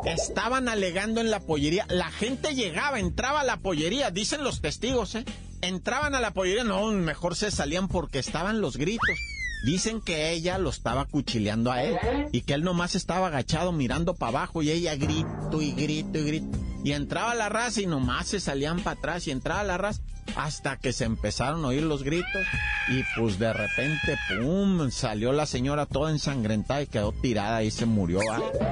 Estaban 0.05 0.67
alegando 0.67 1.21
en 1.21 1.31
la 1.31 1.39
pollería. 1.39 1.85
La 1.89 2.11
gente 2.11 2.55
llegaba, 2.55 2.99
entraba 2.99 3.41
a 3.41 3.45
la 3.45 3.57
pollería, 3.57 4.11
dicen 4.11 4.43
los 4.43 4.61
testigos, 4.61 5.15
¿eh? 5.15 5.25
Entraban 5.61 6.13
a 6.13 6.19
la 6.19 6.31
pollería, 6.31 6.65
no, 6.65 6.91
mejor 6.91 7.37
se 7.37 7.49
salían 7.49 7.87
porque 7.87 8.19
estaban 8.19 8.59
los 8.59 8.75
gritos 8.75 9.17
Dicen 9.63 10.01
que 10.01 10.31
ella 10.31 10.57
lo 10.57 10.69
estaba 10.69 11.05
cuchileando 11.05 11.71
a 11.71 11.83
él 11.83 11.97
y 12.33 12.41
que 12.41 12.53
él 12.53 12.63
nomás 12.63 12.95
estaba 12.95 13.27
agachado 13.27 13.71
mirando 13.71 14.13
para 14.13 14.29
abajo 14.39 14.61
y 14.61 14.69
ella 14.69 14.95
grito 14.95 15.61
y 15.61 15.71
grito 15.71 16.19
y 16.19 16.23
grito. 16.25 16.57
Y 16.83 16.91
entraba 16.91 17.33
la 17.33 17.47
raza 17.47 17.79
y 17.79 17.85
nomás 17.85 18.27
se 18.27 18.41
salían 18.41 18.81
para 18.81 18.97
atrás 18.97 19.25
y 19.25 19.31
entraba 19.31 19.63
la 19.63 19.77
raza 19.77 20.01
hasta 20.35 20.77
que 20.77 20.91
se 20.91 21.05
empezaron 21.05 21.63
a 21.63 21.69
oír 21.69 21.83
los 21.83 22.03
gritos 22.03 22.45
y 22.89 23.03
pues 23.17 23.39
de 23.39 23.53
repente, 23.53 24.17
¡pum!, 24.27 24.91
salió 24.91 25.31
la 25.31 25.45
señora 25.45 25.85
toda 25.85 26.11
ensangrentada 26.11 26.81
y 26.81 26.87
quedó 26.87 27.13
tirada 27.13 27.63
y 27.63 27.71
se 27.71 27.85
murió. 27.85 28.19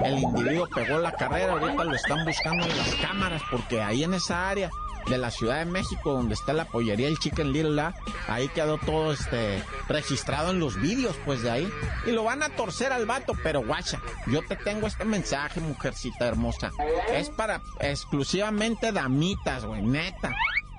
El 0.03 0.19
individuo 0.19 0.67
pegó 0.75 0.99
la 0.99 1.13
carrera, 1.13 1.53
ahorita 1.53 1.83
lo 1.85 1.95
están 1.95 2.25
buscando 2.25 2.65
en 2.65 2.77
las 2.77 2.95
cámaras 2.95 3.41
porque 3.49 3.81
ahí 3.81 4.03
en 4.03 4.13
esa 4.13 4.49
área 4.49 4.69
de 5.07 5.17
la 5.17 5.31
Ciudad 5.31 5.59
de 5.59 5.65
México, 5.65 6.13
donde 6.13 6.33
está 6.33 6.53
la 6.53 6.65
pollería 6.65 7.07
El 7.07 7.19
Chicken 7.19 7.51
Little, 7.51 7.83
ahí 8.27 8.47
quedó 8.49 8.77
todo 8.77 9.13
este 9.13 9.63
registrado 9.87 10.51
en 10.51 10.59
los 10.59 10.79
vídeos, 10.79 11.15
pues 11.25 11.41
de 11.41 11.51
ahí. 11.51 11.69
Y 12.05 12.11
lo 12.11 12.23
van 12.23 12.43
a 12.43 12.49
torcer 12.49 12.91
al 12.91 13.05
vato, 13.05 13.33
pero 13.43 13.65
guacha, 13.65 14.01
yo 14.27 14.41
te 14.41 14.55
tengo 14.55 14.87
este 14.87 15.05
mensaje, 15.05 15.59
mujercita 15.59 16.27
hermosa. 16.27 16.71
Es 17.11 17.29
para 17.29 17.61
exclusivamente 17.79 18.91
damitas, 18.91 19.65
güey, 19.65 19.81
neta. 19.81 20.33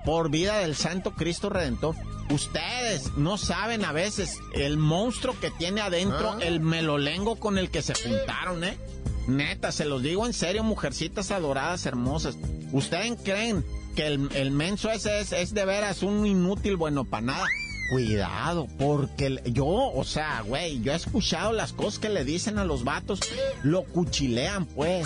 Por 0.05 0.29
vida 0.29 0.57
del 0.57 0.75
Santo 0.75 1.11
Cristo 1.11 1.49
Redentor. 1.49 1.95
Ustedes 2.29 3.13
no 3.15 3.37
saben 3.37 3.85
a 3.85 3.91
veces 3.91 4.39
el 4.53 4.77
monstruo 4.77 5.35
que 5.39 5.51
tiene 5.51 5.81
adentro, 5.81 6.33
ah. 6.33 6.37
el 6.41 6.59
melolengo 6.59 7.37
con 7.37 7.57
el 7.57 7.69
que 7.69 7.81
se 7.81 7.93
juntaron, 7.93 8.63
¿eh? 8.63 8.77
Neta, 9.27 9.71
se 9.71 9.85
los 9.85 10.01
digo 10.01 10.25
en 10.25 10.33
serio, 10.33 10.63
mujercitas 10.63 11.31
adoradas, 11.31 11.85
hermosas. 11.85 12.37
¿Ustedes 12.73 13.13
creen 13.23 13.63
que 13.93 14.07
el, 14.07 14.51
menso 14.51 14.89
ese 14.89 15.19
es, 15.19 15.31
es, 15.31 15.53
de 15.53 15.65
veras 15.65 16.03
un 16.03 16.25
inútil 16.25 16.75
bueno 16.77 17.05
para 17.05 17.25
nada. 17.25 17.45
Cuidado, 17.89 18.67
porque 18.79 19.41
yo, 19.45 19.65
o 19.67 20.03
sea, 20.03 20.41
güey, 20.41 20.81
yo 20.81 20.93
he 20.93 20.95
escuchado 20.95 21.51
las 21.51 21.73
cosas 21.73 21.99
que 21.99 22.09
le 22.09 22.23
dicen 22.23 22.57
a 22.57 22.65
los 22.65 22.83
vatos, 22.83 23.19
lo 23.61 23.83
cuchilean, 23.83 24.65
pues. 24.65 25.05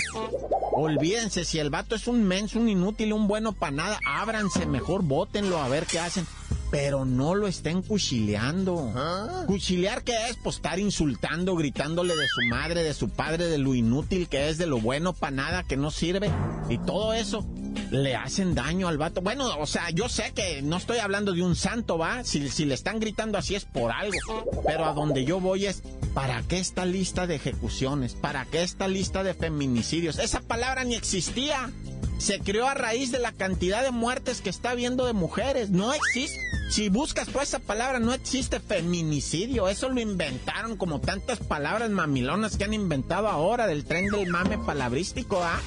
Olvídense, 0.72 1.44
si 1.44 1.60
el 1.60 1.70
vato 1.70 1.96
es 1.96 2.08
un 2.08 2.24
menso, 2.24 2.60
un 2.60 2.70
inútil, 2.70 3.14
un 3.14 3.28
bueno 3.28 3.52
para 3.52 3.72
nada, 3.72 4.00
ábranse 4.06 4.66
mejor, 4.68 5.04
bótenlo 5.04 5.58
a 5.58 5.68
ver 5.68 5.86
qué 5.86 6.00
hacen 6.00 6.26
pero 6.70 7.06
no 7.06 7.36
lo 7.36 7.48
estén 7.48 7.82
cuchileando. 7.82 8.92
¿Ah? 8.96 9.44
¿Cuchilear 9.48 10.04
qué 10.04 10.30
es? 10.30 10.38
Pues 10.44 10.58
estar 10.58 10.80
insultando, 10.80 11.56
gritándole 11.56 12.16
de 12.16 12.28
su 12.28 12.42
madre, 12.50 12.84
de 12.84 12.94
su 12.94 13.10
padre, 13.10 13.46
de 13.46 13.58
lo 13.58 13.74
inútil 13.74 14.28
que 14.28 14.50
es, 14.50 14.58
de 14.58 14.66
lo 14.66 14.80
bueno 14.80 15.14
para 15.14 15.32
nada 15.32 15.64
que 15.64 15.78
no 15.78 15.92
sirve. 15.92 16.30
Y 16.70 16.78
todo 16.80 17.14
eso 17.14 17.46
le 17.92 18.16
hacen 18.16 18.56
daño 18.56 18.88
al 18.88 18.98
vato. 18.98 19.22
Bueno, 19.22 19.58
o 19.60 19.66
sea, 19.66 19.90
yo 19.92 20.10
sé 20.10 20.32
que 20.34 20.62
no 20.62 20.78
estoy 20.78 21.00
hablando 21.00 21.34
de 21.34 21.42
un 21.42 21.56
santo, 21.56 21.98
¿va? 21.98 22.24
Si, 22.24 22.50
si 22.50 22.66
le 22.66 22.74
están 22.74 23.00
gritando 23.00 23.38
así 23.38 23.56
es 23.56 23.66
por 23.66 23.92
algo. 23.92 24.18
Pero 24.66 24.86
a 24.86 24.94
donde 24.94 25.26
yo 25.26 25.40
voy 25.40 25.66
es, 25.66 25.84
¿para 26.14 26.42
qué 26.44 26.60
esta 26.60 26.86
lista 26.86 27.28
de 27.28 27.36
ejecuciones? 27.36 28.14
¿Para 28.14 28.46
qué 28.46 28.64
esta 28.64 28.88
lista 28.88 29.24
de 29.24 29.34
feminicidios? 29.34 30.20
Esa 30.20 30.42
palabra 30.42 30.84
ni 30.84 30.96
existía. 30.96 31.72
Se 32.18 32.40
creó 32.40 32.68
a 32.68 32.74
raíz 32.74 33.12
de 33.12 33.20
la 33.20 33.32
cantidad 33.32 33.84
de 33.84 33.92
muertes 33.92 34.42
que 34.42 34.50
está 34.50 34.72
habiendo 34.72 35.06
de 35.06 35.14
mujeres. 35.14 35.70
No 35.70 35.94
existe. 35.94 36.40
Si 36.70 36.90
buscas 36.90 37.30
por 37.30 37.44
esa 37.44 37.60
palabra, 37.60 38.00
no 38.00 38.14
existe 38.14 38.60
feminicidio. 38.60 39.70
Eso 39.70 39.90
lo 39.90 40.02
inventaron 40.02 40.76
como 40.78 41.00
tantas 41.00 41.40
palabras 41.40 41.90
mamilonas 41.92 42.58
que 42.58 42.66
han 42.66 42.74
inventado 42.74 43.28
ahora 43.28 43.68
del 43.68 43.86
tren 43.86 44.08
del 44.10 44.28
mame 44.28 44.58
palabrístico, 44.58 45.42
¿ah? 45.42 45.62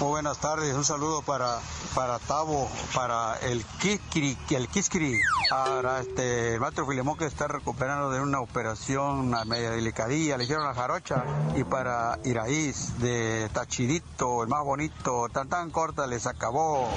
Muy 0.00 0.08
buenas 0.08 0.38
tardes, 0.38 0.74
un 0.74 0.84
saludo 0.84 1.22
para, 1.22 1.60
para 1.94 2.18
Tavo, 2.18 2.68
para 2.94 3.36
el 3.38 3.64
Kiskiri, 3.80 4.36
el 4.50 4.66
Kiskiri, 4.68 5.20
para 5.48 6.00
este, 6.00 6.58
maestro 6.58 6.86
Filemón 6.86 7.16
que 7.16 7.26
está 7.26 7.46
recuperando 7.46 8.10
de 8.10 8.20
una 8.20 8.40
operación 8.40 9.20
una 9.20 9.44
media 9.44 9.70
delicadilla, 9.70 10.36
le 10.36 10.44
hicieron 10.44 10.64
la 10.64 10.74
jarocha, 10.74 11.24
y 11.56 11.64
para 11.64 12.18
Iraíz 12.24 12.98
de 12.98 13.48
Tachidito, 13.52 14.42
el 14.42 14.48
más 14.48 14.64
bonito, 14.64 15.28
tan 15.32 15.48
tan 15.48 15.70
corta, 15.70 16.06
les 16.06 16.26
acabó. 16.26 16.88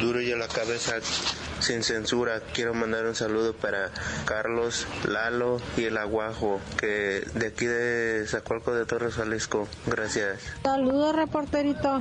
Duro 0.00 0.20
ya 0.20 0.36
la 0.36 0.48
cabeza 0.48 0.94
sin 1.60 1.82
censura. 1.82 2.40
Quiero 2.52 2.74
mandar 2.74 3.06
un 3.06 3.14
saludo 3.14 3.54
para 3.54 3.90
Carlos, 4.24 4.86
Lalo 5.06 5.60
y 5.76 5.84
el 5.84 5.96
Aguajo, 5.96 6.60
que 6.78 7.26
de 7.34 7.46
aquí 7.48 7.66
de 7.66 8.26
Zacualco 8.26 8.74
de 8.74 8.86
Torres, 8.86 9.14
Jalisco. 9.14 9.68
Gracias. 9.86 10.40
Saludos, 10.62 11.14
reporterito. 11.14 12.00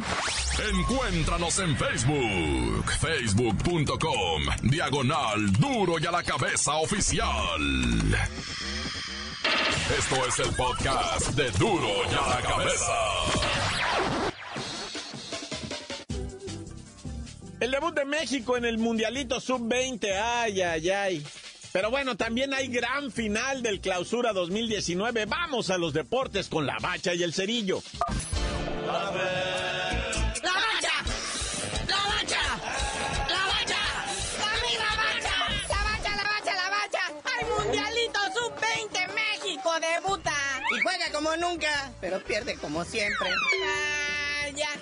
Encuéntranos 0.74 1.60
en 1.60 1.78
Facebook, 1.78 2.92
facebook.com, 3.00 4.42
diagonal 4.64 5.52
duro 5.54 6.00
y 6.00 6.06
a 6.06 6.12
la 6.12 6.24
cabeza 6.24 6.76
oficial. 6.76 7.28
Esto 9.98 10.16
es 10.28 10.40
el 10.40 10.54
podcast 10.56 11.30
de 11.30 11.50
duro 11.52 11.88
y 12.12 12.14
a 12.14 12.28
la 12.36 12.42
cabeza. 12.42 13.57
El 17.60 17.72
debut 17.72 17.94
de 17.94 18.06
México 18.06 18.56
en 18.56 18.66
el 18.66 18.78
Mundialito 18.78 19.40
Sub-20, 19.40 20.12
ay, 20.22 20.62
ay, 20.62 20.90
ay. 20.92 21.28
Pero 21.72 21.90
bueno, 21.90 22.16
también 22.16 22.54
hay 22.54 22.68
gran 22.68 23.12
final 23.12 23.64
del 23.64 23.82
Clausura 23.82 24.32
2019. 24.32 25.26
Vamos 25.26 25.72
a 25.72 25.78
los 25.78 25.92
deportes 25.94 26.50
con 26.50 26.68
la 26.68 26.78
bacha 26.80 27.16
y 27.16 27.24
el 27.24 27.34
cerillo. 27.34 27.82
¡La 28.86 28.94
bacha! 28.94 29.22
¡La 30.44 30.54
bacha! 30.54 30.92
¡La 31.88 32.06
bacha! 32.06 32.36
¡La 33.28 33.46
bacha! 33.48 35.36
¡La 35.68 35.84
bacha, 35.84 36.16
la 36.16 36.24
bacha, 36.24 36.54
la 36.54 36.70
bacha! 36.70 37.04
¡Ay, 37.26 37.46
Mundialito 37.58 38.20
Sub-20! 38.36 39.14
México 39.14 39.72
debuta. 39.80 40.34
Y 40.76 40.80
juega 40.82 41.12
como 41.12 41.36
nunca, 41.38 41.92
pero 42.00 42.24
pierde 42.24 42.56
como 42.58 42.86
siempre. 42.86 43.30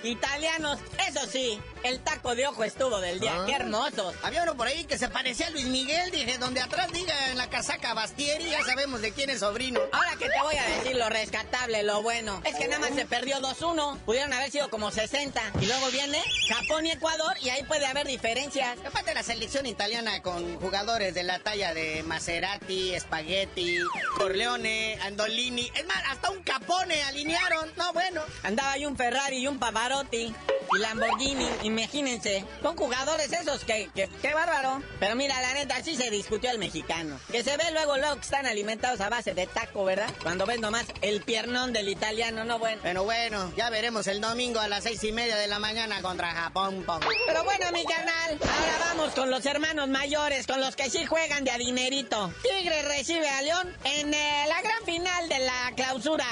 Italianos, 0.03 0.79
eso 1.07 1.25
sí, 1.27 1.59
el 1.83 1.99
taco 1.99 2.35
de 2.35 2.47
ojo 2.47 2.63
estuvo 2.63 2.99
del 2.99 3.19
día, 3.19 3.43
qué 3.45 3.53
ah. 3.53 3.57
hermoso. 3.57 4.13
Había 4.23 4.43
uno 4.43 4.55
por 4.55 4.67
ahí 4.67 4.85
que 4.85 4.97
se 4.97 5.09
parecía 5.09 5.47
a 5.47 5.49
Luis 5.49 5.65
Miguel, 5.65 6.11
dije, 6.11 6.38
donde 6.38 6.61
atrás 6.61 6.91
diga 6.91 7.13
en 7.31 7.38
la 7.38 7.49
casaca 7.49 7.93
Bastieri, 7.93 8.49
ya 8.49 8.63
sabemos 8.63 9.01
de 9.01 9.11
quién 9.11 9.29
es 9.29 9.39
sobrino. 9.39 9.79
Ahora 9.91 10.11
que 10.17 10.27
te 10.29 10.41
voy 10.41 10.55
a 10.55 10.65
decir 10.77 10.95
lo 10.95 11.09
rescatable, 11.09 11.83
lo 11.83 12.01
bueno, 12.01 12.41
es 12.45 12.55
que 12.55 12.67
nada 12.67 12.79
más 12.79 12.95
se 12.95 13.05
perdió 13.05 13.38
2-1, 13.38 13.99
pudieron 13.99 14.33
haber 14.33 14.51
sido 14.51 14.69
como 14.69 14.91
60. 14.91 15.41
Y 15.61 15.65
luego 15.65 15.88
viene 15.91 16.21
Japón 16.49 16.85
y 16.85 16.91
Ecuador 16.91 17.35
y 17.41 17.49
ahí 17.49 17.63
puede 17.63 17.85
haber 17.85 18.07
diferencias. 18.07 18.77
Aparte 18.85 19.13
la 19.13 19.23
selección 19.23 19.65
italiana 19.65 20.21
con 20.21 20.59
jugadores 20.59 21.13
de 21.13 21.23
la 21.23 21.39
talla 21.39 21.73
de 21.73 22.03
Maserati, 22.03 22.99
Spaghetti, 22.99 23.79
Corleone, 24.17 24.97
Andolini, 25.03 25.71
es 25.75 25.85
más, 25.85 26.01
hasta 26.09 26.29
un 26.29 26.43
Capone 26.43 27.01
alinearon, 27.03 27.71
no 27.77 27.93
bueno. 27.93 28.21
Andaba 28.43 28.73
ahí 28.73 28.85
un 28.85 28.95
Ferrari 28.95 29.38
y 29.38 29.47
un 29.47 29.59
Pavarotti 29.65 30.32
y 30.75 30.78
Lamborghini 30.78 31.47
imagínense, 31.63 32.45
son 32.62 32.78
jugadores 32.78 33.32
esos 33.32 33.63
que, 33.63 33.89
que, 33.95 34.08
qué 34.21 34.34
bárbaro. 34.34 34.84
Pero 34.99 35.15
mira, 35.15 35.41
la 35.41 35.54
neta, 35.54 35.82
sí 35.84 35.95
se 35.95 36.12
discutió 36.12 36.51
el 36.51 36.60
mexicano. 36.60 37.19
Que 37.32 37.43
se 37.43 37.58
ve 37.58 37.63
luego, 37.71 37.97
luego 37.97 38.15
que 38.15 38.21
están 38.21 38.45
alimentados 38.45 39.01
a 39.01 39.10
base 39.10 39.34
de 39.34 39.47
taco, 39.47 39.84
¿verdad? 39.86 40.13
Cuando 40.21 40.45
ves 40.45 40.60
nomás 40.60 40.86
el 41.01 41.21
piernón 41.21 41.73
del 41.73 41.89
italiano, 41.89 42.43
no 42.43 42.60
bueno. 42.60 42.80
Pero 42.84 43.06
bueno, 43.06 43.51
ya 43.58 43.71
veremos 43.71 44.06
el 44.06 44.21
domingo 44.21 44.60
a 44.60 44.67
las 44.67 44.84
seis 44.84 45.04
y 45.04 45.12
media 45.12 45.36
de 45.36 45.47
la 45.47 45.58
mañana 45.58 46.04
contra 46.04 46.32
Japón. 46.32 46.86
Pero 47.25 47.43
bueno, 47.43 47.71
mi 47.71 47.86
canal, 47.86 48.38
ahora 48.39 48.78
vamos 48.82 49.15
con 49.15 49.32
los 49.32 49.43
hermanos 49.47 49.88
mayores, 49.88 50.45
con 50.45 50.62
los 50.62 50.75
que 50.75 50.91
sí 50.91 51.06
juegan 51.06 51.43
de 51.43 51.49
a 51.49 51.58
dinerito. 51.58 52.32
Tigre 52.43 52.84
recibe 52.84 53.28
a 53.30 53.41
León 53.41 53.75
en 53.84 54.13
eh, 54.13 54.45
la 54.47 54.62
gran 54.62 54.84
final 54.86 55.28
de 55.28 55.39
la 55.39 55.73
clausura 55.75 56.25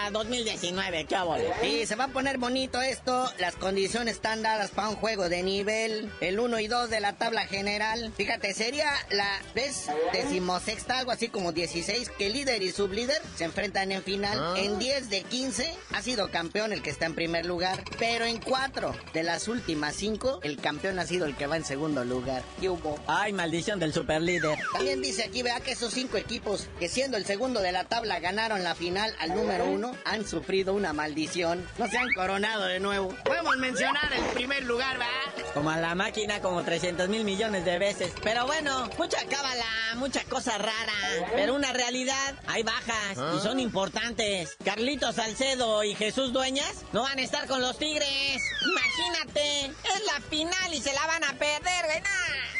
para 0.00 0.10
2019, 0.10 1.06
qué. 1.06 1.66
Y 1.66 1.86
se 1.86 1.94
va 1.94 2.04
a 2.04 2.08
poner 2.08 2.38
bonito 2.38 2.80
esto. 2.80 3.30
Las 3.38 3.56
condiciones 3.56 4.14
están 4.14 4.42
dadas 4.42 4.70
para 4.70 4.88
un 4.88 4.96
juego 4.96 5.28
de 5.28 5.42
nivel. 5.42 6.10
El 6.20 6.40
1 6.40 6.60
y 6.60 6.68
2 6.68 6.90
de 6.90 7.00
la 7.00 7.14
tabla 7.14 7.46
general. 7.46 8.12
Fíjate, 8.16 8.54
sería 8.54 8.90
la 9.10 9.28
vez 9.54 9.88
decimosexta, 10.12 10.98
algo 10.98 11.10
así 11.10 11.28
como 11.28 11.52
16, 11.52 12.10
que 12.16 12.30
líder 12.30 12.62
y 12.62 12.72
sublíder 12.72 13.20
se 13.36 13.44
enfrentan 13.44 13.92
en 13.92 14.02
final. 14.02 14.38
Ah. 14.40 14.54
En 14.56 14.78
10 14.78 15.10
de 15.10 15.22
15 15.22 15.74
ha 15.92 16.02
sido 16.02 16.30
campeón 16.30 16.72
el 16.72 16.82
que 16.82 16.90
está 16.90 17.06
en 17.06 17.14
primer 17.14 17.46
lugar. 17.46 17.82
Pero 17.98 18.24
en 18.24 18.40
4 18.40 18.94
de 19.12 19.22
las 19.22 19.48
últimas 19.48 19.94
5, 19.96 20.40
el 20.42 20.56
campeón 20.56 20.98
ha 20.98 21.06
sido 21.06 21.26
el 21.26 21.36
que 21.36 21.46
va 21.46 21.56
en 21.56 21.64
segundo 21.64 22.04
lugar. 22.04 22.42
¿Qué 22.60 22.68
hubo? 22.68 22.98
Ay, 23.06 23.32
maldición 23.32 23.78
del 23.78 23.92
superlíder. 23.92 24.58
También 24.72 25.02
dice 25.02 25.24
aquí, 25.24 25.42
vea 25.42 25.60
que 25.60 25.72
esos 25.72 25.92
cinco 25.92 26.16
equipos 26.16 26.68
que 26.78 26.88
siendo 26.88 27.16
el 27.16 27.26
segundo 27.26 27.60
de 27.60 27.72
la 27.72 27.84
tabla 27.84 28.20
ganaron 28.20 28.64
la 28.64 28.74
final 28.74 29.14
al 29.18 29.34
número 29.34 29.66
han 30.04 30.26
sufrido 30.26 30.74
una 30.74 30.92
maldición. 30.92 31.66
No 31.78 31.88
se 31.88 31.98
han 31.98 32.12
coronado 32.12 32.64
de 32.64 32.80
nuevo. 32.80 33.14
Podemos 33.24 33.56
mencionar 33.58 34.12
el 34.12 34.24
primer 34.34 34.64
lugar, 34.64 35.00
¿va? 35.00 35.06
Como 35.54 35.70
a 35.70 35.78
la 35.78 35.94
máquina, 35.94 36.40
como 36.40 36.62
300 36.62 37.08
mil 37.08 37.24
millones 37.24 37.64
de 37.64 37.78
veces. 37.78 38.12
Pero 38.22 38.46
bueno, 38.46 38.88
mucha 38.98 39.24
cábala, 39.26 39.64
mucha 39.96 40.22
cosa 40.24 40.58
rara. 40.58 41.28
Pero 41.34 41.54
una 41.54 41.72
realidad, 41.72 42.34
hay 42.46 42.62
bajas 42.62 43.18
y 43.36 43.40
son 43.40 43.60
importantes. 43.60 44.56
Carlitos 44.64 45.16
Salcedo 45.16 45.82
y 45.84 45.94
Jesús 45.94 46.32
Dueñas 46.32 46.84
no 46.92 47.02
van 47.02 47.18
a 47.18 47.22
estar 47.22 47.46
con 47.46 47.60
los 47.60 47.78
Tigres. 47.78 48.42
Imagínate, 48.62 49.66
es 49.66 50.04
la 50.06 50.20
final 50.28 50.74
y 50.74 50.80
se 50.80 50.92
la 50.92 51.06
van 51.06 51.24
a 51.24 51.32
perder, 51.34 51.84
güey. 51.84 52.02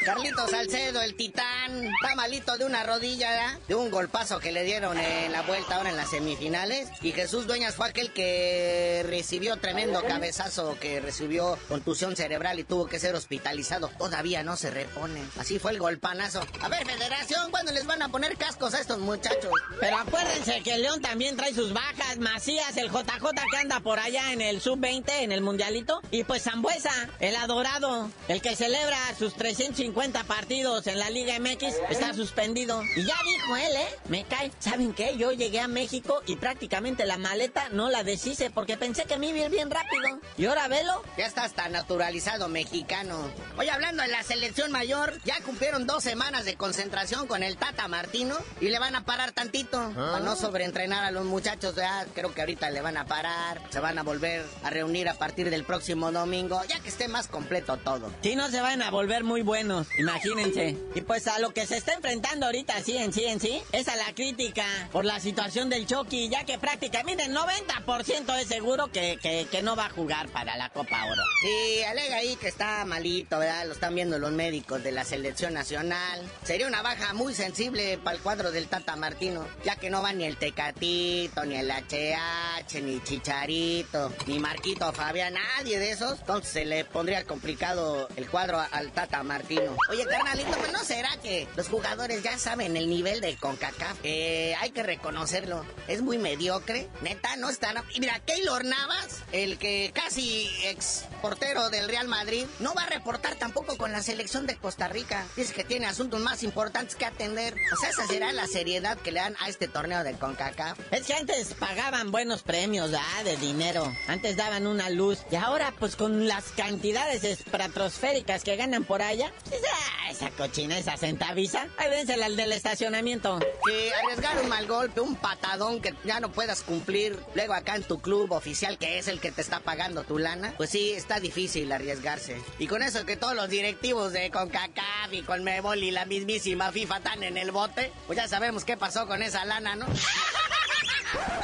Carlito 0.04 0.48
Salcedo, 0.48 1.02
el 1.02 1.14
titán, 1.14 1.84
está 1.84 2.14
malito 2.14 2.56
de 2.56 2.64
una 2.64 2.82
rodilla, 2.84 3.58
de 3.68 3.74
un 3.74 3.90
golpazo 3.90 4.38
que 4.38 4.50
le 4.50 4.64
dieron 4.64 4.98
en 4.98 5.30
la 5.30 5.42
vuelta 5.42 5.76
ahora 5.76 5.90
en 5.90 5.96
las 5.96 6.08
semifinales. 6.08 6.88
Y 7.02 7.12
Jesús 7.12 7.46
Dueñas 7.46 7.74
fue 7.74 7.88
aquel 7.88 8.10
que 8.14 9.04
recibió 9.06 9.58
tremendo 9.58 10.02
cabezazo, 10.02 10.78
que 10.80 11.00
recibió 11.00 11.58
contusión 11.68 12.16
cerebral 12.16 12.58
y 12.58 12.64
tuvo 12.64 12.86
que 12.86 12.98
ser 12.98 13.14
hospitalizado. 13.14 13.90
Todavía 13.98 14.42
no 14.42 14.56
se 14.56 14.70
repone. 14.70 15.22
Así 15.38 15.58
fue 15.58 15.72
el 15.72 15.78
golpanazo. 15.78 16.46
A 16.62 16.68
ver, 16.70 16.86
Federación, 16.86 17.50
¿cuándo 17.50 17.70
les 17.72 17.84
van 17.84 18.00
a 18.00 18.08
poner 18.08 18.38
cascos 18.38 18.72
a 18.72 18.80
estos 18.80 19.00
muchachos? 19.00 19.52
Pero 19.80 19.98
acuérdense 19.98 20.62
que 20.62 20.74
el 20.74 20.82
León 20.82 21.02
también 21.02 21.36
trae 21.36 21.52
sus 21.52 21.74
bajas. 21.74 22.16
Macías, 22.18 22.74
el 22.78 22.88
JJ 22.88 23.28
que 23.50 23.56
anda 23.58 23.80
por 23.80 23.98
allá 23.98 24.32
en 24.32 24.40
el 24.40 24.62
sub-20, 24.62 25.10
en 25.20 25.32
el 25.32 25.42
mundialito. 25.42 26.00
Y 26.10 26.24
pues 26.24 26.44
Zambuesa, 26.44 26.92
el 27.20 27.36
adorado, 27.36 28.10
el 28.28 28.40
que 28.40 28.56
celebra 28.56 28.96
sus 29.18 29.34
350 29.34 29.89
partidos 30.26 30.86
en 30.86 30.98
la 30.98 31.10
Liga 31.10 31.38
MX, 31.38 31.74
está 31.90 32.14
suspendido. 32.14 32.82
Y 32.96 33.04
ya 33.04 33.14
dijo 33.24 33.56
él, 33.56 33.76
¿eh? 33.76 33.88
Me 34.08 34.24
cae. 34.24 34.50
¿Saben 34.58 34.92
qué? 34.92 35.16
Yo 35.16 35.32
llegué 35.32 35.60
a 35.60 35.68
México 35.68 36.22
y 36.26 36.36
prácticamente 36.36 37.06
la 37.06 37.18
maleta 37.18 37.68
no 37.70 37.90
la 37.90 38.02
deshice 38.02 38.50
porque 38.50 38.76
pensé 38.76 39.04
que 39.04 39.18
me 39.18 39.28
iba 39.28 39.38
a 39.38 39.44
ir 39.46 39.50
bien 39.50 39.70
rápido. 39.70 40.20
Y 40.36 40.46
ahora 40.46 40.68
velo. 40.68 41.02
Ya 41.16 41.26
está 41.26 41.44
hasta 41.44 41.68
naturalizado 41.68 42.48
mexicano. 42.48 43.30
Hoy 43.58 43.68
hablando 43.68 44.02
de 44.02 44.08
la 44.08 44.22
selección 44.22 44.72
mayor, 44.72 45.20
ya 45.24 45.40
cumplieron 45.42 45.86
dos 45.86 46.02
semanas 46.02 46.44
de 46.44 46.56
concentración 46.56 47.26
con 47.26 47.42
el 47.42 47.56
Tata 47.56 47.88
Martino 47.88 48.36
y 48.60 48.68
le 48.68 48.78
van 48.78 48.94
a 48.94 49.04
parar 49.04 49.32
tantito 49.32 49.92
para 49.94 50.20
no 50.20 50.36
sobreentrenar 50.36 51.04
a 51.04 51.10
los 51.10 51.24
muchachos. 51.24 51.74
Ya 51.76 52.06
creo 52.14 52.32
que 52.34 52.40
ahorita 52.40 52.70
le 52.70 52.80
van 52.80 52.96
a 52.96 53.06
parar, 53.06 53.62
se 53.70 53.80
van 53.80 53.98
a 53.98 54.02
volver 54.02 54.44
a 54.62 54.70
reunir 54.70 55.08
a 55.08 55.14
partir 55.14 55.50
del 55.50 55.64
próximo 55.64 56.12
domingo, 56.12 56.62
ya 56.68 56.80
que 56.80 56.88
esté 56.88 57.08
más 57.08 57.28
completo 57.28 57.76
todo. 57.76 58.10
Si 58.22 58.36
no 58.36 58.48
se 58.48 58.60
van 58.60 58.82
a 58.82 58.90
volver 58.90 59.24
muy 59.24 59.42
buenos, 59.42 59.79
imagínense. 59.98 60.76
Y 60.94 61.00
pues 61.02 61.26
a 61.26 61.38
lo 61.38 61.50
que 61.50 61.66
se 61.66 61.76
está 61.76 61.94
enfrentando 61.94 62.46
ahorita, 62.46 62.82
sí, 62.82 62.96
en 62.96 63.12
sí, 63.12 63.24
en 63.24 63.40
sí, 63.40 63.62
es 63.72 63.88
a 63.88 63.96
la 63.96 64.14
crítica 64.14 64.64
por 64.92 65.04
la 65.04 65.20
situación 65.20 65.68
del 65.68 65.86
Chucky, 65.86 66.28
ya 66.28 66.44
que 66.44 66.58
prácticamente 66.58 67.24
el 67.24 67.34
90% 67.34 68.38
es 68.38 68.48
seguro 68.48 68.88
que, 68.88 69.18
que, 69.20 69.62
no 69.62 69.76
va 69.76 69.86
a 69.86 69.90
jugar 69.90 70.28
para 70.28 70.56
la 70.56 70.70
Copa 70.70 71.04
Oro. 71.04 71.22
Sí, 71.42 71.82
alega 71.82 72.16
ahí 72.16 72.36
que 72.36 72.48
está 72.48 72.84
malito, 72.86 73.38
¿verdad? 73.38 73.66
Lo 73.66 73.72
están 73.72 73.94
viendo 73.94 74.18
los 74.18 74.32
médicos 74.32 74.82
de 74.82 74.90
la 74.90 75.04
selección 75.04 75.52
nacional. 75.52 76.22
Sería 76.44 76.66
una 76.66 76.80
baja 76.80 77.12
muy 77.12 77.34
sensible 77.34 77.98
para 77.98 78.16
el 78.16 78.22
cuadro 78.22 78.50
del 78.52 78.68
Tata 78.68 78.96
Martino, 78.96 79.46
ya 79.64 79.76
que 79.76 79.90
no 79.90 80.02
va 80.02 80.12
ni 80.12 80.24
el 80.24 80.36
Tecatito, 80.36 81.44
ni 81.44 81.56
el 81.56 81.70
HH, 81.70 82.80
ni 82.82 83.02
Chicharito, 83.02 84.12
ni 84.26 84.38
Marquito 84.38 84.92
Fabián, 84.92 85.34
nadie 85.34 85.78
de 85.78 85.90
esos. 85.90 86.20
Entonces 86.20 86.52
se 86.52 86.64
le 86.64 86.84
pondría 86.84 87.24
complicado 87.24 88.08
el 88.16 88.28
cuadro 88.28 88.60
al 88.70 88.92
Tata 88.92 89.22
Martino. 89.22 89.69
Oye, 89.88 90.06
carnalito, 90.06 90.50
pues 90.52 90.72
no 90.72 90.84
será 90.84 91.16
que 91.22 91.48
los 91.56 91.68
jugadores 91.68 92.22
ya 92.22 92.38
saben 92.38 92.76
el 92.76 92.88
nivel 92.88 93.20
de 93.20 93.36
CONCACAF. 93.36 93.98
Eh, 94.02 94.54
hay 94.60 94.70
que 94.70 94.82
reconocerlo. 94.82 95.64
Es 95.88 96.02
muy 96.02 96.18
mediocre. 96.18 96.88
Neta, 97.02 97.36
no 97.36 97.50
están. 97.50 97.76
Y 97.94 98.00
mira, 98.00 98.20
Keylor 98.20 98.64
Navas, 98.64 99.22
el 99.32 99.58
que 99.58 99.90
casi 99.94 100.48
ex 100.64 101.04
portero 101.22 101.70
del 101.70 101.88
Real 101.88 102.08
Madrid, 102.08 102.46
no 102.58 102.74
va 102.74 102.84
a 102.84 102.86
reportar 102.86 103.36
tampoco 103.36 103.76
con 103.76 103.92
la 103.92 104.02
selección 104.02 104.46
de 104.46 104.56
Costa 104.56 104.88
Rica. 104.88 105.26
Dice 105.36 105.54
que 105.54 105.64
tiene 105.64 105.86
asuntos 105.86 106.20
más 106.20 106.42
importantes 106.42 106.96
que 106.96 107.06
atender. 107.06 107.54
O 107.72 107.76
sea, 107.76 107.90
esa 107.90 108.06
será 108.06 108.32
la 108.32 108.46
seriedad 108.46 108.98
que 108.98 109.12
le 109.12 109.20
dan 109.20 109.36
a 109.40 109.48
este 109.48 109.68
torneo 109.68 110.04
de 110.04 110.14
CONCACAF. 110.14 110.78
Es 110.90 111.06
que 111.06 111.14
antes 111.14 111.54
pagaban 111.54 112.10
buenos 112.10 112.42
premios, 112.42 112.90
¿ah? 112.94 113.22
De 113.24 113.36
dinero. 113.36 113.92
Antes 114.08 114.36
daban 114.36 114.66
una 114.66 114.90
luz. 114.90 115.20
Y 115.30 115.36
ahora, 115.36 115.72
pues 115.78 115.96
con 115.96 116.26
las 116.28 116.44
cantidades 116.56 117.24
estratosféricas 117.24 118.44
que 118.44 118.56
ganan 118.56 118.84
por 118.84 119.02
allá, 119.02 119.32
ah, 119.66 120.10
esa 120.10 120.30
cochina, 120.30 120.78
esa 120.78 120.96
centaviza, 120.96 121.66
ahí 121.78 121.90
al 122.22 122.36
del 122.36 122.52
estacionamiento. 122.52 123.38
Que 123.64 123.92
arriesgar 123.94 124.38
un 124.42 124.48
mal 124.48 124.66
golpe, 124.66 125.00
un 125.00 125.16
patadón 125.16 125.80
que 125.80 125.94
ya 126.04 126.20
no 126.20 126.30
puedas 126.32 126.62
cumplir 126.62 127.18
luego 127.34 127.54
acá 127.54 127.76
en 127.76 127.84
tu 127.84 128.00
club 128.00 128.32
oficial, 128.32 128.78
que 128.78 128.98
es 128.98 129.08
el 129.08 129.20
que 129.20 129.32
te 129.32 129.40
está 129.40 129.60
pagando 129.60 130.04
tu 130.04 130.18
lana, 130.18 130.54
pues 130.56 130.70
sí, 130.70 130.92
está 130.92 131.20
difícil 131.20 131.70
arriesgarse. 131.72 132.40
Y 132.58 132.66
con 132.66 132.82
eso 132.82 133.04
que 133.06 133.16
todos 133.16 133.34
los 133.34 133.48
directivos 133.48 134.12
de 134.12 134.30
CONCACAF 134.30 135.12
y 135.12 135.22
CONMEBOL 135.22 135.82
y 135.82 135.90
la 135.90 136.04
mismísima 136.04 136.72
FIFA 136.72 136.98
están 136.98 137.22
en 137.22 137.36
el 137.36 137.50
bote, 137.50 137.92
pues 138.06 138.16
ya 138.16 138.28
sabemos 138.28 138.64
qué 138.64 138.76
pasó 138.76 139.06
con 139.06 139.22
esa 139.22 139.44
lana, 139.44 139.76
¿no? 139.76 139.86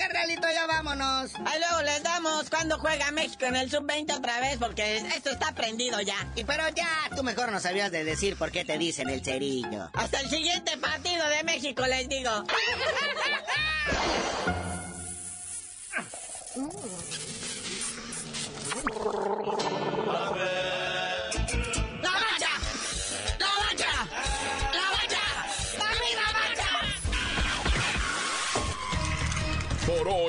Carnalito, 0.00 0.48
ya 0.50 0.66
vámonos. 0.66 1.30
Ahí 1.44 1.60
luego 1.60 1.82
les 1.82 2.02
damos 2.02 2.48
cuando 2.48 2.78
juega 2.78 3.10
México 3.10 3.44
en 3.44 3.54
el 3.54 3.70
sub-20 3.70 4.16
otra 4.16 4.40
vez, 4.40 4.56
porque 4.58 4.96
esto 4.96 5.28
está 5.28 5.52
prendido 5.52 6.00
ya. 6.00 6.26
Y 6.36 6.44
pero 6.44 6.66
ya, 6.70 6.88
tú 7.14 7.22
mejor 7.22 7.52
no 7.52 7.60
sabías 7.60 7.92
de 7.92 8.02
decir 8.02 8.36
por 8.36 8.50
qué 8.50 8.64
te 8.64 8.78
dicen 8.78 9.10
el 9.10 9.22
cerillo. 9.22 9.90
Hasta 9.92 10.20
el 10.20 10.30
siguiente 10.30 10.78
partido 10.78 11.28
de 11.28 11.44
México, 11.44 11.86
les 11.86 12.08
digo. 12.08 12.30